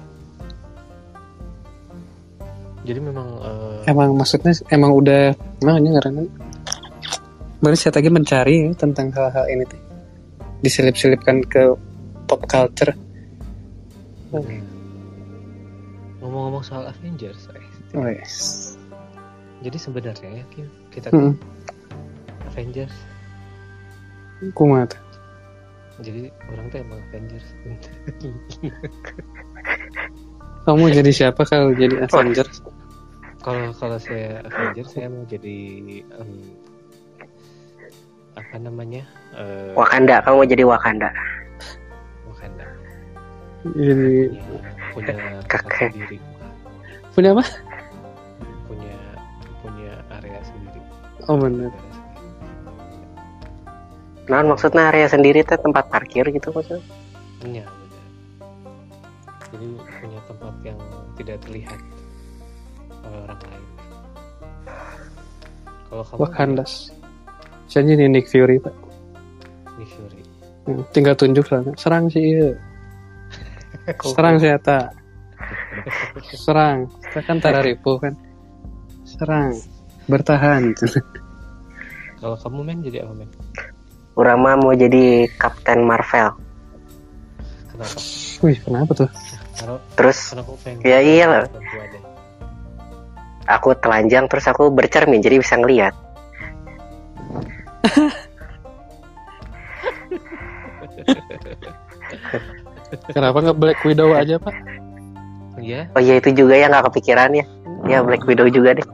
Jadi 2.83 2.99
memang 2.99 3.27
eh, 3.43 3.91
emang 3.91 4.17
maksudnya 4.17 4.55
emang 4.73 4.91
udah 4.97 5.35
emang 5.61 5.75
ini 5.83 5.89
karena 5.99 6.23
baru 7.59 7.75
saya 7.75 7.91
tadi 7.91 8.07
mencari 8.07 8.55
ya, 8.65 8.71
tentang 8.75 9.11
hal-hal 9.11 9.45
ini 9.51 9.63
tuh 9.67 9.88
diselip-selipkan 10.61 11.43
ke 11.45 11.73
pop 12.27 12.41
culture 12.45 12.93
bener. 14.29 14.61
ngomong-ngomong 16.19 16.61
soal 16.61 16.85
Avengers 16.85 17.47
eh, 17.55 17.63
Wes. 17.95 18.33
jadi 19.63 19.77
sebenarnya 19.79 20.29
ya 20.43 20.45
kita 20.91 21.07
Hmm. 21.09 21.33
Avengers 22.49 22.93
kumat 24.55 24.95
jadi 25.99 26.31
orang 26.47 26.65
tuh 26.71 26.79
emang 26.79 26.99
Avengers 27.11 27.47
kamu 30.67 30.85
jadi 30.93 31.11
siapa 31.11 31.41
kalau 31.47 31.73
jadi 31.73 32.03
Avengers 32.05 32.61
kalau 33.39 33.71
kalau 33.75 33.97
saya 33.97 34.43
Avengers 34.43 34.91
saya 34.91 35.07
mau 35.07 35.23
jadi 35.25 35.59
em, 36.03 36.29
apa 38.39 38.55
namanya? 38.57 39.03
Eh 39.35 39.71
Wakanda, 39.75 40.23
kamu 40.23 40.35
mau 40.41 40.47
jadi 40.47 40.63
Wakanda. 40.63 41.09
Wakanda. 42.31 42.65
Jadi 43.75 44.39
punya 44.95 45.15
Kakek. 45.51 45.91
sendiri. 45.91 46.17
Punya 47.11 47.29
apa? 47.35 47.45
Punya 48.65 48.95
punya 49.59 49.91
area 50.15 50.39
sendiri. 50.47 50.79
Oh 51.27 51.35
benar 51.35 51.71
Nah, 54.29 54.45
maksudnya 54.45 54.93
area 54.93 55.09
sendiri 55.09 55.41
teh 55.41 55.57
tempat 55.57 55.89
parkir 55.89 56.21
gitu 56.29 56.53
maksudnya. 56.53 56.85
benar. 57.41 57.65
jadi 59.49 59.65
punya 59.73 60.19
tempat 60.29 60.53
yang 60.61 60.77
tidak 61.17 61.37
terlihat 61.41 61.79
oleh 63.01 63.19
orang 63.25 63.41
lain. 63.41 63.67
Kalau 65.89 66.03
kamu 66.05 66.19
Wakandas 66.21 66.93
saya 67.69 67.85
jadi 67.85 68.09
Nick 68.09 68.25
Fury 68.27 68.57
pak. 68.57 68.73
Nick 69.77 69.89
Fury. 69.93 70.21
Hmm, 70.65 70.81
tinggal 70.89 71.13
tunjuk 71.13 71.45
lah. 71.53 71.61
Serang 71.77 72.09
sih 72.09 72.35
iya. 72.35 72.57
serang 74.17 74.41
sih 74.41 74.49
Eta 74.49 74.89
serang. 76.35 76.89
Kita 77.09 77.19
kan 77.25 77.37
tara 77.41 77.61
ribu 77.61 77.97
kan. 78.01 78.13
Serang. 79.05 79.53
Bertahan. 80.09 80.73
Kalau 82.19 82.35
kamu 82.35 82.59
men 82.67 82.79
jadi 82.83 83.07
apa 83.07 83.13
men 83.15 83.29
Urama 84.19 84.59
mau 84.59 84.75
jadi 84.75 85.31
Kapten 85.39 85.87
Marvel. 85.87 86.35
kenapa? 87.71 87.95
Wih 88.43 88.57
kenapa 88.59 88.91
tuh? 88.91 89.09
Terus? 89.95 90.35
pengen 90.59 90.83
Ya 90.83 90.99
ada. 90.99 91.47
aku 93.47 93.71
telanjang 93.79 94.27
terus 94.27 94.45
aku 94.51 94.67
bercermin 94.67 95.23
jadi 95.23 95.39
bisa 95.39 95.55
ngelihat. 95.55 95.95
kenapa 103.13 103.37
nggak 103.39 103.57
Black 103.57 103.79
Widow 103.83 104.13
aja 104.13 104.37
pak 104.37 104.53
iya 105.59 105.85
Oh 105.93 106.01
iya 106.01 106.17
itu 106.17 106.33
juga 106.33 106.55
ya 106.55 106.65
nggak 106.67 106.89
kepikiran 106.89 107.35
ya. 107.35 107.43
Ya 107.83 107.99
Black 107.99 108.23
Widow 108.23 108.47
juga 108.47 108.75
deh. 108.75 108.87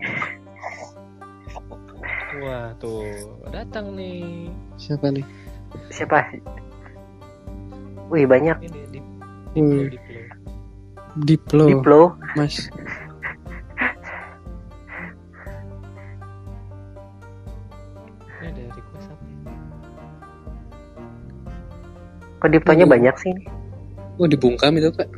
wah 2.41 2.73
tuh 2.77 3.05
datang 3.49 3.93
nih 3.93 4.49
siapa 4.75 5.09
nih 5.09 5.25
Siapa? 5.89 6.21
Wih 8.07 8.25
banyak. 8.25 8.55
ini 8.61 8.81
di 8.87 8.99
Hmm, 9.55 9.87
Diplo, 9.87 10.19
Diplo. 11.15 11.65
Diplo 11.65 11.67
Diplo. 11.69 12.01
mas 12.35 12.67
Kok 22.45 22.51
Hmm. 22.85 22.91
banyak 22.91 23.15
sih? 23.17 23.33
oh 24.15 24.25
dibungkam 24.25 24.73
itu 24.77 24.89
pak 24.93 25.09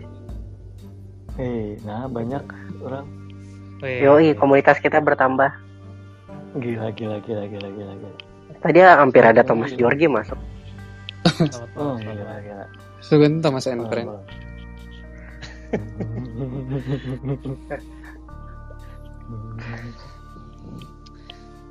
Eh, 1.37 1.77
nah 1.85 2.09
banyak 2.09 2.41
orang 2.81 3.05
oh, 3.77 3.85
iya, 3.85 4.09
Yoi, 4.09 4.33
iya. 4.33 4.35
komunitas 4.35 4.81
kita 4.81 4.97
bertambah. 4.97 5.53
gila 6.57 6.89
gila 6.97 7.21
gila 7.21 7.45
gila 7.45 7.69
gila 7.69 7.93
gila. 7.93 8.17
Tadi 8.57 8.81
hampir 8.81 9.21
ada 9.21 9.45
Thomas 9.45 9.69
George 9.77 10.09
masuk. 10.09 10.39
Selamat 11.29 11.69
Oh 11.77 11.93
gila 12.01 12.41
gila. 12.41 12.65
Sugan 12.99 13.37
Thomas 13.37 13.69
and 13.69 13.85
Friend 13.85 14.09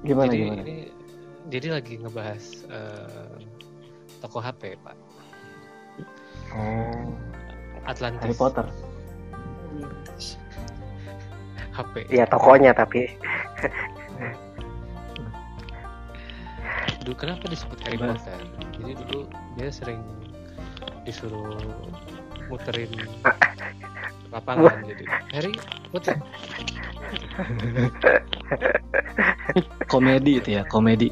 gimana 0.04 0.30
jadi 0.30 0.38
gimana? 0.38 0.62
ini 0.62 0.76
jadi 1.48 1.68
lagi 1.72 1.94
ngebahas 1.98 2.44
eh, 2.68 3.34
toko 4.20 4.38
HP 4.38 4.76
pak 4.78 4.94
Oh, 6.56 7.12
Atlantis 7.84 8.22
Harry 8.24 8.36
Potter. 8.36 8.66
HP 11.76 12.08
Ya 12.08 12.24
tokonya 12.24 12.72
tapi 12.72 13.04
dulu 17.04 17.14
kenapa 17.22 17.44
disebut 17.46 17.78
Harry 17.86 18.00
Gimana? 18.00 18.16
Potter 18.18 18.40
jadi 18.82 18.92
dulu 19.06 19.20
dia 19.54 19.68
sering 19.70 20.00
disuruh 21.06 21.54
muterin 22.50 22.90
lapangan 24.34 24.82
jadi 24.88 25.04
Harry 25.30 25.54
Potter 25.94 26.16
Komedi 29.86 30.42
itu 30.42 30.50
ya, 30.58 30.62
komedi. 30.68 31.08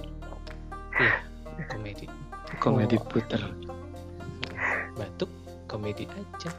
komedi 1.71 2.05
Komedi 2.61 2.97
Oh. 2.99 3.05
puter. 3.09 3.41
Komedi 5.85 6.09
aja. 6.09 6.51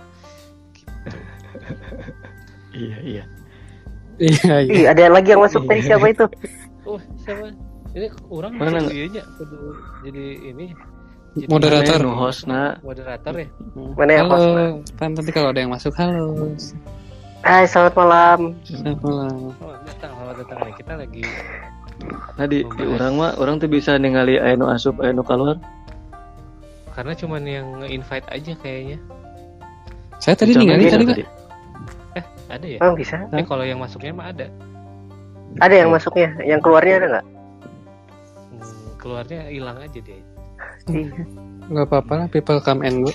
Gitu. 0.77 1.17
Iya 2.75 2.97
iya. 3.07 3.23
iya 4.19 4.55
iya. 4.67 4.91
Ada 4.91 5.07
lagi 5.07 5.31
yang 5.31 5.39
masuk 5.39 5.63
tadi 5.63 5.79
siapa 5.79 6.11
itu? 6.11 6.27
oh 6.83 6.99
siapa? 7.23 7.55
Ini 7.95 8.11
orang 8.27 8.51
Mana 8.59 8.83
iya 8.91 9.23
kudu 9.39 9.79
jadi 10.03 10.25
ini. 10.51 10.75
Jadi 11.39 11.47
Moderator. 11.47 12.03
Nu 12.03 12.19
hostna 12.19 12.75
moderator 12.83 13.31
ya? 13.31 13.47
Mana 13.95 14.11
yang 14.11 14.27
halo. 14.27 14.83
host? 14.83 14.91
kan 14.99 15.15
nanti 15.15 15.31
kalau 15.31 15.55
ada 15.55 15.59
yang 15.63 15.71
masuk 15.71 15.95
halo. 15.95 16.51
Hai, 17.47 17.63
selamat 17.63 17.95
malam. 17.95 18.39
selamat 18.67 18.99
malam. 18.99 19.55
Oh, 19.63 19.75
datang 19.87 20.11
selamat 20.19 20.35
datang. 20.43 20.57
Kita 20.75 20.93
lagi 20.99 21.23
Nah 22.35 22.45
di, 22.51 22.59
di 22.59 22.83
orang 22.83 23.13
mah 23.15 23.31
orang 23.39 23.55
tuh 23.63 23.71
bisa 23.71 23.95
ningali 23.95 24.35
nu 24.59 24.67
asup 24.67 24.99
nu 24.99 25.23
keluar. 25.23 25.55
Karena 26.95 27.13
cuman 27.13 27.41
yang 27.43 27.67
invite 27.85 28.27
aja 28.31 28.55
kayaknya. 28.63 28.97
Saya 30.23 30.39
tadi 30.39 30.55
ninggalin 30.55 30.87
nggak 30.87 30.95
tadi 31.11 31.23
pak 31.27 31.35
ada 32.45 32.67
ya? 32.71 32.79
Oh, 32.85 32.93
bisa. 32.95 33.17
eh 33.35 33.43
kalau 33.43 33.67
yang 33.67 33.81
masuknya 33.81 34.15
mah 34.15 34.31
ada. 34.31 34.47
Ada 35.59 35.75
yang 35.83 35.89
masuknya, 35.91 36.29
yang 36.43 36.59
keluarnya 36.63 36.93
ada 37.03 37.07
nggak? 37.11 37.25
Hmm, 37.25 38.87
keluarnya 38.95 39.39
hilang 39.51 39.77
aja 39.83 39.99
deh 39.99 40.21
nggak 41.65 41.85
apa-apa 41.89 42.13
lah 42.13 42.27
people 42.29 42.61
come 42.61 42.85
and 42.85 43.03
go. 43.03 43.11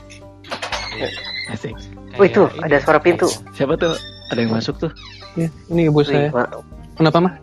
Asik. 1.55 1.75
Oh, 2.19 2.27
itu, 2.27 2.51
ada 2.61 2.77
suara 2.83 2.99
pintu. 2.99 3.31
Siapa 3.55 3.79
tuh? 3.79 3.95
Ada 4.35 4.43
yang 4.43 4.53
masuk 4.53 4.75
tuh. 4.77 4.91
ya 5.39 5.47
ini 5.71 5.87
ibu 5.87 6.03
saya. 6.03 6.27
ma- 6.35 6.51
kenapa 6.99 7.19
mah 7.23 7.35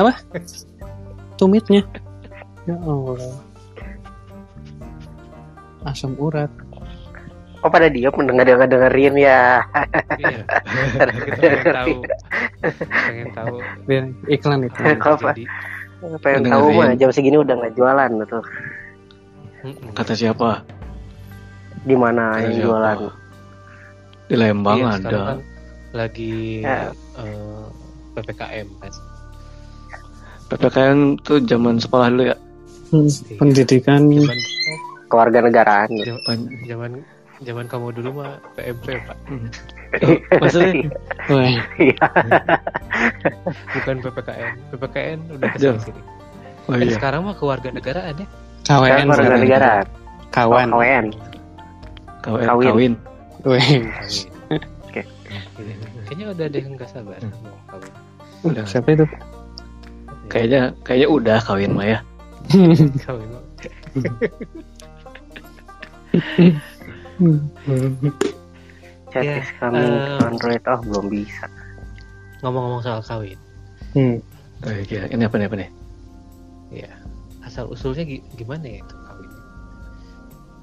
Oh, 0.00 0.08
tumitnya. 1.36 1.84
Ya 2.64 2.76
Allah 2.80 3.49
asam 5.84 6.12
urat 6.16 6.50
Oh 7.60 7.68
pada 7.68 7.92
diam 7.92 8.08
mendengar 8.16 8.48
dengerin 8.64 9.20
ya. 9.20 9.60
Iya. 10.16 10.48
kita 11.28 11.40
pengen 11.44 11.60
tahu 11.68 11.92
pengen 13.04 13.28
tahu 13.36 13.54
biar 13.84 14.04
iklan 14.32 14.64
itu 14.64 14.80
Kalau 14.96 15.16
apa? 15.20 15.36
jadi 15.36 15.44
Pengen 16.24 16.48
tahu 16.48 16.66
mah 16.72 16.96
jam 16.96 17.12
segini 17.12 17.36
udah 17.36 17.52
nggak 17.60 17.76
jualan 17.76 18.10
tuh. 18.24 18.40
mm-mm. 19.60 19.92
Kata 19.92 20.16
siapa? 20.16 20.64
Di 21.84 21.92
mana 21.92 22.40
yang 22.40 22.52
siapa? 22.56 22.64
jualan? 22.64 22.96
Di 24.24 24.34
Lembang 24.40 24.78
Iya, 24.80 24.88
ada. 24.96 25.20
kan 25.20 25.38
lagi 25.92 26.64
Ya. 26.64 26.88
eh, 27.20 27.64
ppkm 28.16 28.68
kan 28.80 28.92
PPKN 30.48 30.98
tuh 31.22 31.38
zaman 31.44 31.78
sekolah 31.78 32.10
dulu 32.10 32.24
ya. 32.26 32.36
Hmm, 32.90 33.06
pendidikan 33.38 34.08
zaman 34.10 34.38
Keluarga 35.10 35.38
negaraan. 35.42 35.88
zaman 35.98 36.38
zaman 36.64 36.90
zaman 37.40 37.64
kamu 37.66 37.88
dulu 37.92 38.22
mah 38.22 38.38
PMP 38.54 39.00
pak 39.02 39.16
Maksudnya 40.40 40.86
Wah, 41.26 41.50
Iya. 41.76 42.06
bukan 43.72 43.96
ppkm 44.00 44.52
ppkn 44.70 45.18
udah 45.34 45.48
ke 45.50 45.58
sini 45.58 45.78
sini 45.82 46.00
oh 46.62 46.76
Eh, 46.76 46.84
iya. 46.84 46.94
sekarang 46.94 47.24
mah 47.24 47.34
keluarga 47.34 47.68
negaraan 47.68 48.14
ya 48.14 48.28
KWN 48.62 49.04
Keluarga 49.04 49.36
negaraan. 49.36 49.86
kawan 50.30 50.68
Oh, 50.70 50.78
KWN. 50.78 51.06
Kawin. 52.20 52.44
Kawin. 52.46 52.68
Kawin. 52.68 52.92
Wih, 53.42 53.68
Kawin. 53.80 53.82
Oke. 54.84 55.02
Iya. 55.56 55.74
Kayaknya 56.04 56.24
udah 56.28 56.44
ada 56.44 56.56
yang 56.56 56.72
nggak 56.76 56.86
sabar 56.86 57.18
Hmm. 57.18 57.32
mau 57.40 57.56
kawin. 57.66 57.92
Udah. 58.44 58.62
Siapa 58.62 58.88
itu? 58.92 59.06
Kayaknya 60.28 60.60
kayaknya 60.84 61.08
udah 61.08 61.38
kawin 61.40 61.72
mah 61.72 61.86
ya. 61.88 61.98
Kawin. 63.00 63.28
Chatis 69.10 69.46
Ya, 69.46 69.58
coming 69.58 69.82
to 69.82 70.14
eh, 70.14 70.24
Android 70.24 70.62
oh 70.64 70.78
belum 70.80 71.06
bisa. 71.08 71.46
Ngomong-ngomong 72.40 72.80
soal 72.80 73.02
kawin, 73.02 73.36
Hmm. 73.90 74.16
Oh, 74.60 74.70
iya. 74.72 75.08
Ini 75.08 75.24
apa 75.24 75.36
nih 75.36 75.46
apa 75.46 75.56
nih? 75.58 75.70
ya 76.70 76.86
asal 77.42 77.66
usulnya 77.66 78.06
gi- 78.06 78.22
gimana 78.32 78.62
ya 78.62 78.78
itu 78.78 78.94
kawin? 78.96 79.30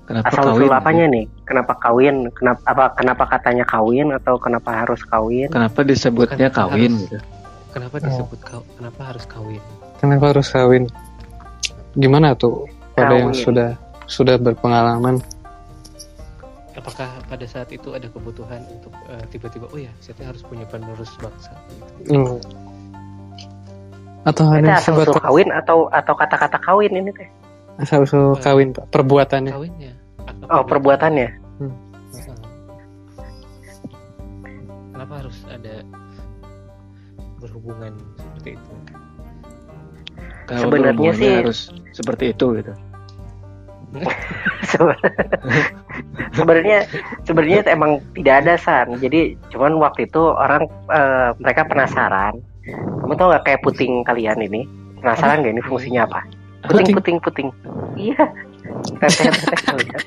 Kenapa 0.06 0.26
Asal 0.30 0.44
kawin? 0.46 0.56
usul 0.64 0.72
apanya 0.72 1.06
nih? 1.06 1.26
Kenapa 1.44 1.74
kawin? 1.76 2.16
Kenapa 2.32 2.62
apa 2.66 2.86
kenapa 2.96 3.24
katanya 3.28 3.66
kawin 3.66 4.08
atau 4.14 4.40
kenapa 4.40 4.72
harus 4.78 5.04
kawin? 5.04 5.52
Kenapa 5.52 5.84
disebutnya 5.84 6.48
Kenapa 6.48 6.72
kawin 6.72 6.92
harus- 6.96 7.04
gitu? 7.04 7.18
Kenapa 7.68 7.96
disebut 8.00 8.40
kaw 8.40 8.62
Kenapa 8.74 9.02
harus 9.04 9.26
kawin? 9.28 9.64
Kenapa 10.00 10.24
harus 10.32 10.48
kawin? 10.48 10.84
Gimana 11.94 12.32
tuh 12.34 12.64
pada 12.96 13.12
yang 13.14 13.30
Kawin. 13.30 13.44
sudah 13.44 13.70
sudah 14.08 14.36
berpengalaman? 14.40 15.20
Apakah 16.78 17.10
pada 17.26 17.46
saat 17.50 17.74
itu 17.74 17.98
ada 17.98 18.06
kebutuhan 18.06 18.62
untuk 18.70 18.94
eh, 19.10 19.26
tiba-tiba, 19.34 19.66
oh 19.74 19.80
ya, 19.82 19.90
saya 19.98 20.30
harus 20.30 20.46
punya 20.46 20.62
penerus 20.70 21.10
bangsa? 21.18 21.58
Gitu. 22.06 22.14
Hmm. 22.14 22.38
Atau 24.30 24.46
ada 24.54 24.78
asal 24.78 24.94
usul 25.02 25.18
kawin 25.18 25.50
atau 25.50 25.90
atau 25.90 26.14
kata-kata 26.14 26.62
kawin 26.62 26.94
ini 26.94 27.10
teh? 27.16 27.30
asal 27.82 28.06
usul 28.06 28.38
kawin 28.38 28.78
Pak, 28.78 28.94
perbuatannya. 28.94 29.54
Kawinnya? 29.54 29.94
Oh 30.54 30.62
perbuatannya. 30.68 31.30
Heeh. 31.34 31.74
Kenapa 34.94 35.14
harus 35.24 35.38
ada 35.50 35.82
berhubungan 37.42 37.94
seperti 38.22 38.50
itu? 38.60 38.74
Kalau 40.46 40.62
Sebenarnya 40.68 41.12
sih- 41.16 41.38
harus 41.42 41.60
seperti 41.96 42.26
itu 42.36 42.46
gitu. 42.60 42.74
Sebe- 45.98 46.32
sebenarnya 46.38 46.80
sebenarnya 47.26 47.60
emang 47.70 47.92
tidak 48.14 48.36
ada 48.46 48.54
san. 48.58 48.88
Jadi 49.02 49.36
cuman 49.50 49.78
waktu 49.82 50.06
itu 50.06 50.22
orang 50.22 50.66
eh, 50.94 51.30
mereka 51.42 51.66
penasaran. 51.66 52.38
Kamu 53.04 53.14
tau 53.16 53.32
nggak 53.32 53.44
kayak 53.48 53.62
puting 53.64 54.04
kalian 54.04 54.40
ini? 54.44 54.68
Penasaran 55.00 55.42
nggak 55.42 55.54
ini 55.58 55.64
fungsinya 55.64 56.06
apa? 56.06 56.22
Puting 56.68 56.94
puting 56.96 57.18
puting. 57.22 57.50
Iya. 57.96 58.24
Teteh 59.00 59.32
kalian 59.64 60.00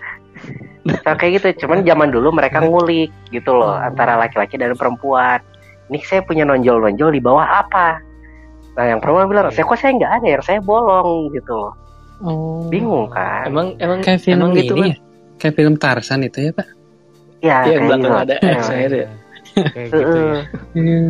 Nah, 0.81 1.15
kayak 1.15 1.41
gitu. 1.41 1.67
Cuman 1.67 1.85
zaman 1.85 2.09
dulu 2.09 2.33
mereka 2.33 2.65
ngulik 2.65 3.13
gitu 3.31 3.53
loh 3.53 3.77
antara 3.77 4.17
laki-laki 4.17 4.57
dan 4.57 4.73
perempuan. 4.75 5.39
Ini 5.93 5.99
saya 6.07 6.21
punya 6.25 6.49
nonjol-nonjol 6.49 7.13
di 7.13 7.21
bawah 7.21 7.67
apa? 7.67 8.01
Nah 8.79 8.85
yang 8.87 9.01
perempuan 9.03 9.29
bilang 9.29 9.51
saya 9.53 9.67
kok 9.67 9.77
saya 9.77 9.93
nggak 9.99 10.13
ada 10.23 10.27
yang 10.27 10.45
saya 10.45 10.59
bolong 10.63 11.31
gitu. 11.37 11.53
Loh 11.53 11.75
Oh. 12.21 12.61
bingung 12.69 13.09
kan? 13.09 13.49
Emang 13.49 13.73
emang 13.81 14.05
Kayak 14.05 14.21
film 14.21 14.45
emang 14.45 14.53
ini 14.53 14.61
gitu 14.61 14.75
kan? 14.77 14.93
Ya? 15.41 15.43
Kayak 15.43 15.55
film 15.57 15.75
Tarsan 15.75 16.21
itu 16.23 16.39
ya 16.45 16.53
Pak? 16.53 16.69
ya 17.41 17.41
Iya, 17.41 17.57
yang 17.57 17.65
kayak 17.65 17.81
belakang 17.89 18.05
gitu. 18.05 18.21
ada 18.21 18.35
X 18.37 18.61
nya 18.69 18.79
itu 18.85 18.97
ya. 18.97 19.09
Kayak 19.73 19.89
gitu 19.89 20.19
ya. 20.21 20.41
Iya. 20.77 21.01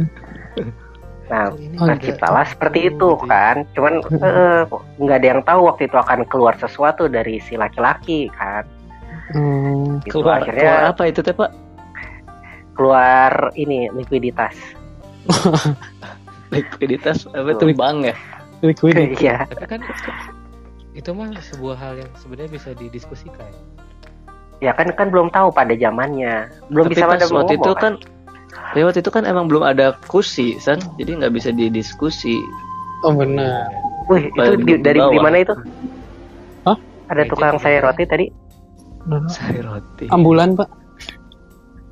Nah, 1.30 1.46
Oh, 1.78 1.86
terciptalah 1.86 2.42
seperti 2.42 2.78
itu 2.90 3.08
gitu 3.14 3.26
ya. 3.26 3.30
kan. 3.30 3.56
Cuman 3.74 3.94
eh, 4.02 4.62
nggak 4.98 5.16
ada 5.18 5.26
yang 5.26 5.42
tahu 5.42 5.60
waktu 5.66 5.82
itu 5.86 5.96
akan 5.98 6.26
keluar 6.26 6.54
sesuatu 6.58 7.06
dari 7.06 7.38
si 7.38 7.54
laki-laki 7.54 8.30
kan. 8.34 8.62
Oh. 9.34 9.98
Gitu. 10.02 10.18
Keluar, 10.18 10.42
Akhirnya 10.42 10.62
keluar 10.62 10.90
apa 10.90 11.02
itu 11.06 11.20
teh 11.22 11.34
Pak? 11.34 11.50
keluar 12.74 13.52
ini 13.54 13.92
likuiditas. 13.92 14.56
Likuiditas 16.50 17.28
apa 17.30 17.52
itu 17.52 17.70
bank 17.76 18.10
ya? 18.10 18.14
Liquid. 18.64 18.96
Iya. 19.20 19.46
Tapi 19.46 19.66
kan 19.68 19.80
itu 20.90 21.10
mah 21.14 21.30
sebuah 21.38 21.76
hal 21.78 21.92
yang 22.02 22.10
sebenarnya 22.18 22.50
bisa 22.50 22.70
didiskusikan. 22.74 23.52
Ya 24.60 24.72
kan 24.76 24.92
kan 24.92 25.08
belum 25.08 25.32
tahu 25.32 25.52
pada 25.52 25.72
zamannya. 25.76 26.48
Belum 26.68 26.88
Tapi 26.88 26.92
bisa 26.94 27.04
pas 27.08 27.18
pada 27.18 27.26
waktu 27.32 27.54
itu 27.56 27.72
kan 27.76 27.92
tapi 28.70 28.86
waktu 28.86 29.02
itu 29.02 29.10
kan 29.10 29.26
emang 29.26 29.50
belum 29.50 29.66
ada 29.66 29.98
kursi, 30.06 30.54
San. 30.62 30.78
Jadi 30.94 31.18
nggak 31.18 31.34
bisa 31.34 31.50
didiskusi. 31.50 32.38
Oh 33.02 33.14
benar. 33.14 33.66
Wih, 34.06 34.30
itu 34.30 34.52
di, 34.62 34.74
dari 34.78 34.98
di 34.98 35.18
mana 35.18 35.42
itu? 35.42 35.54
Hah? 36.66 36.78
Ada 37.10 37.26
Meja 37.26 37.30
tukang 37.34 37.56
di 37.56 37.62
sayur 37.62 37.82
roti 37.82 38.04
tadi. 38.06 38.26
Saya 39.26 39.60
roti. 39.64 40.06
Ambulan 40.12 40.54
Pak. 40.54 40.68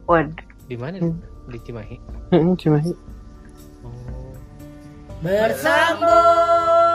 Wah, 0.07 0.23
Di 0.69 0.77
mana? 0.77 1.01
Hmm. 1.01 1.19
Di 1.49 1.59
Cimahi. 1.65 1.97
Heeh, 2.31 2.53
Cimahi. 2.61 2.93
Oh. 3.83 4.37
Bersambung 5.25 6.88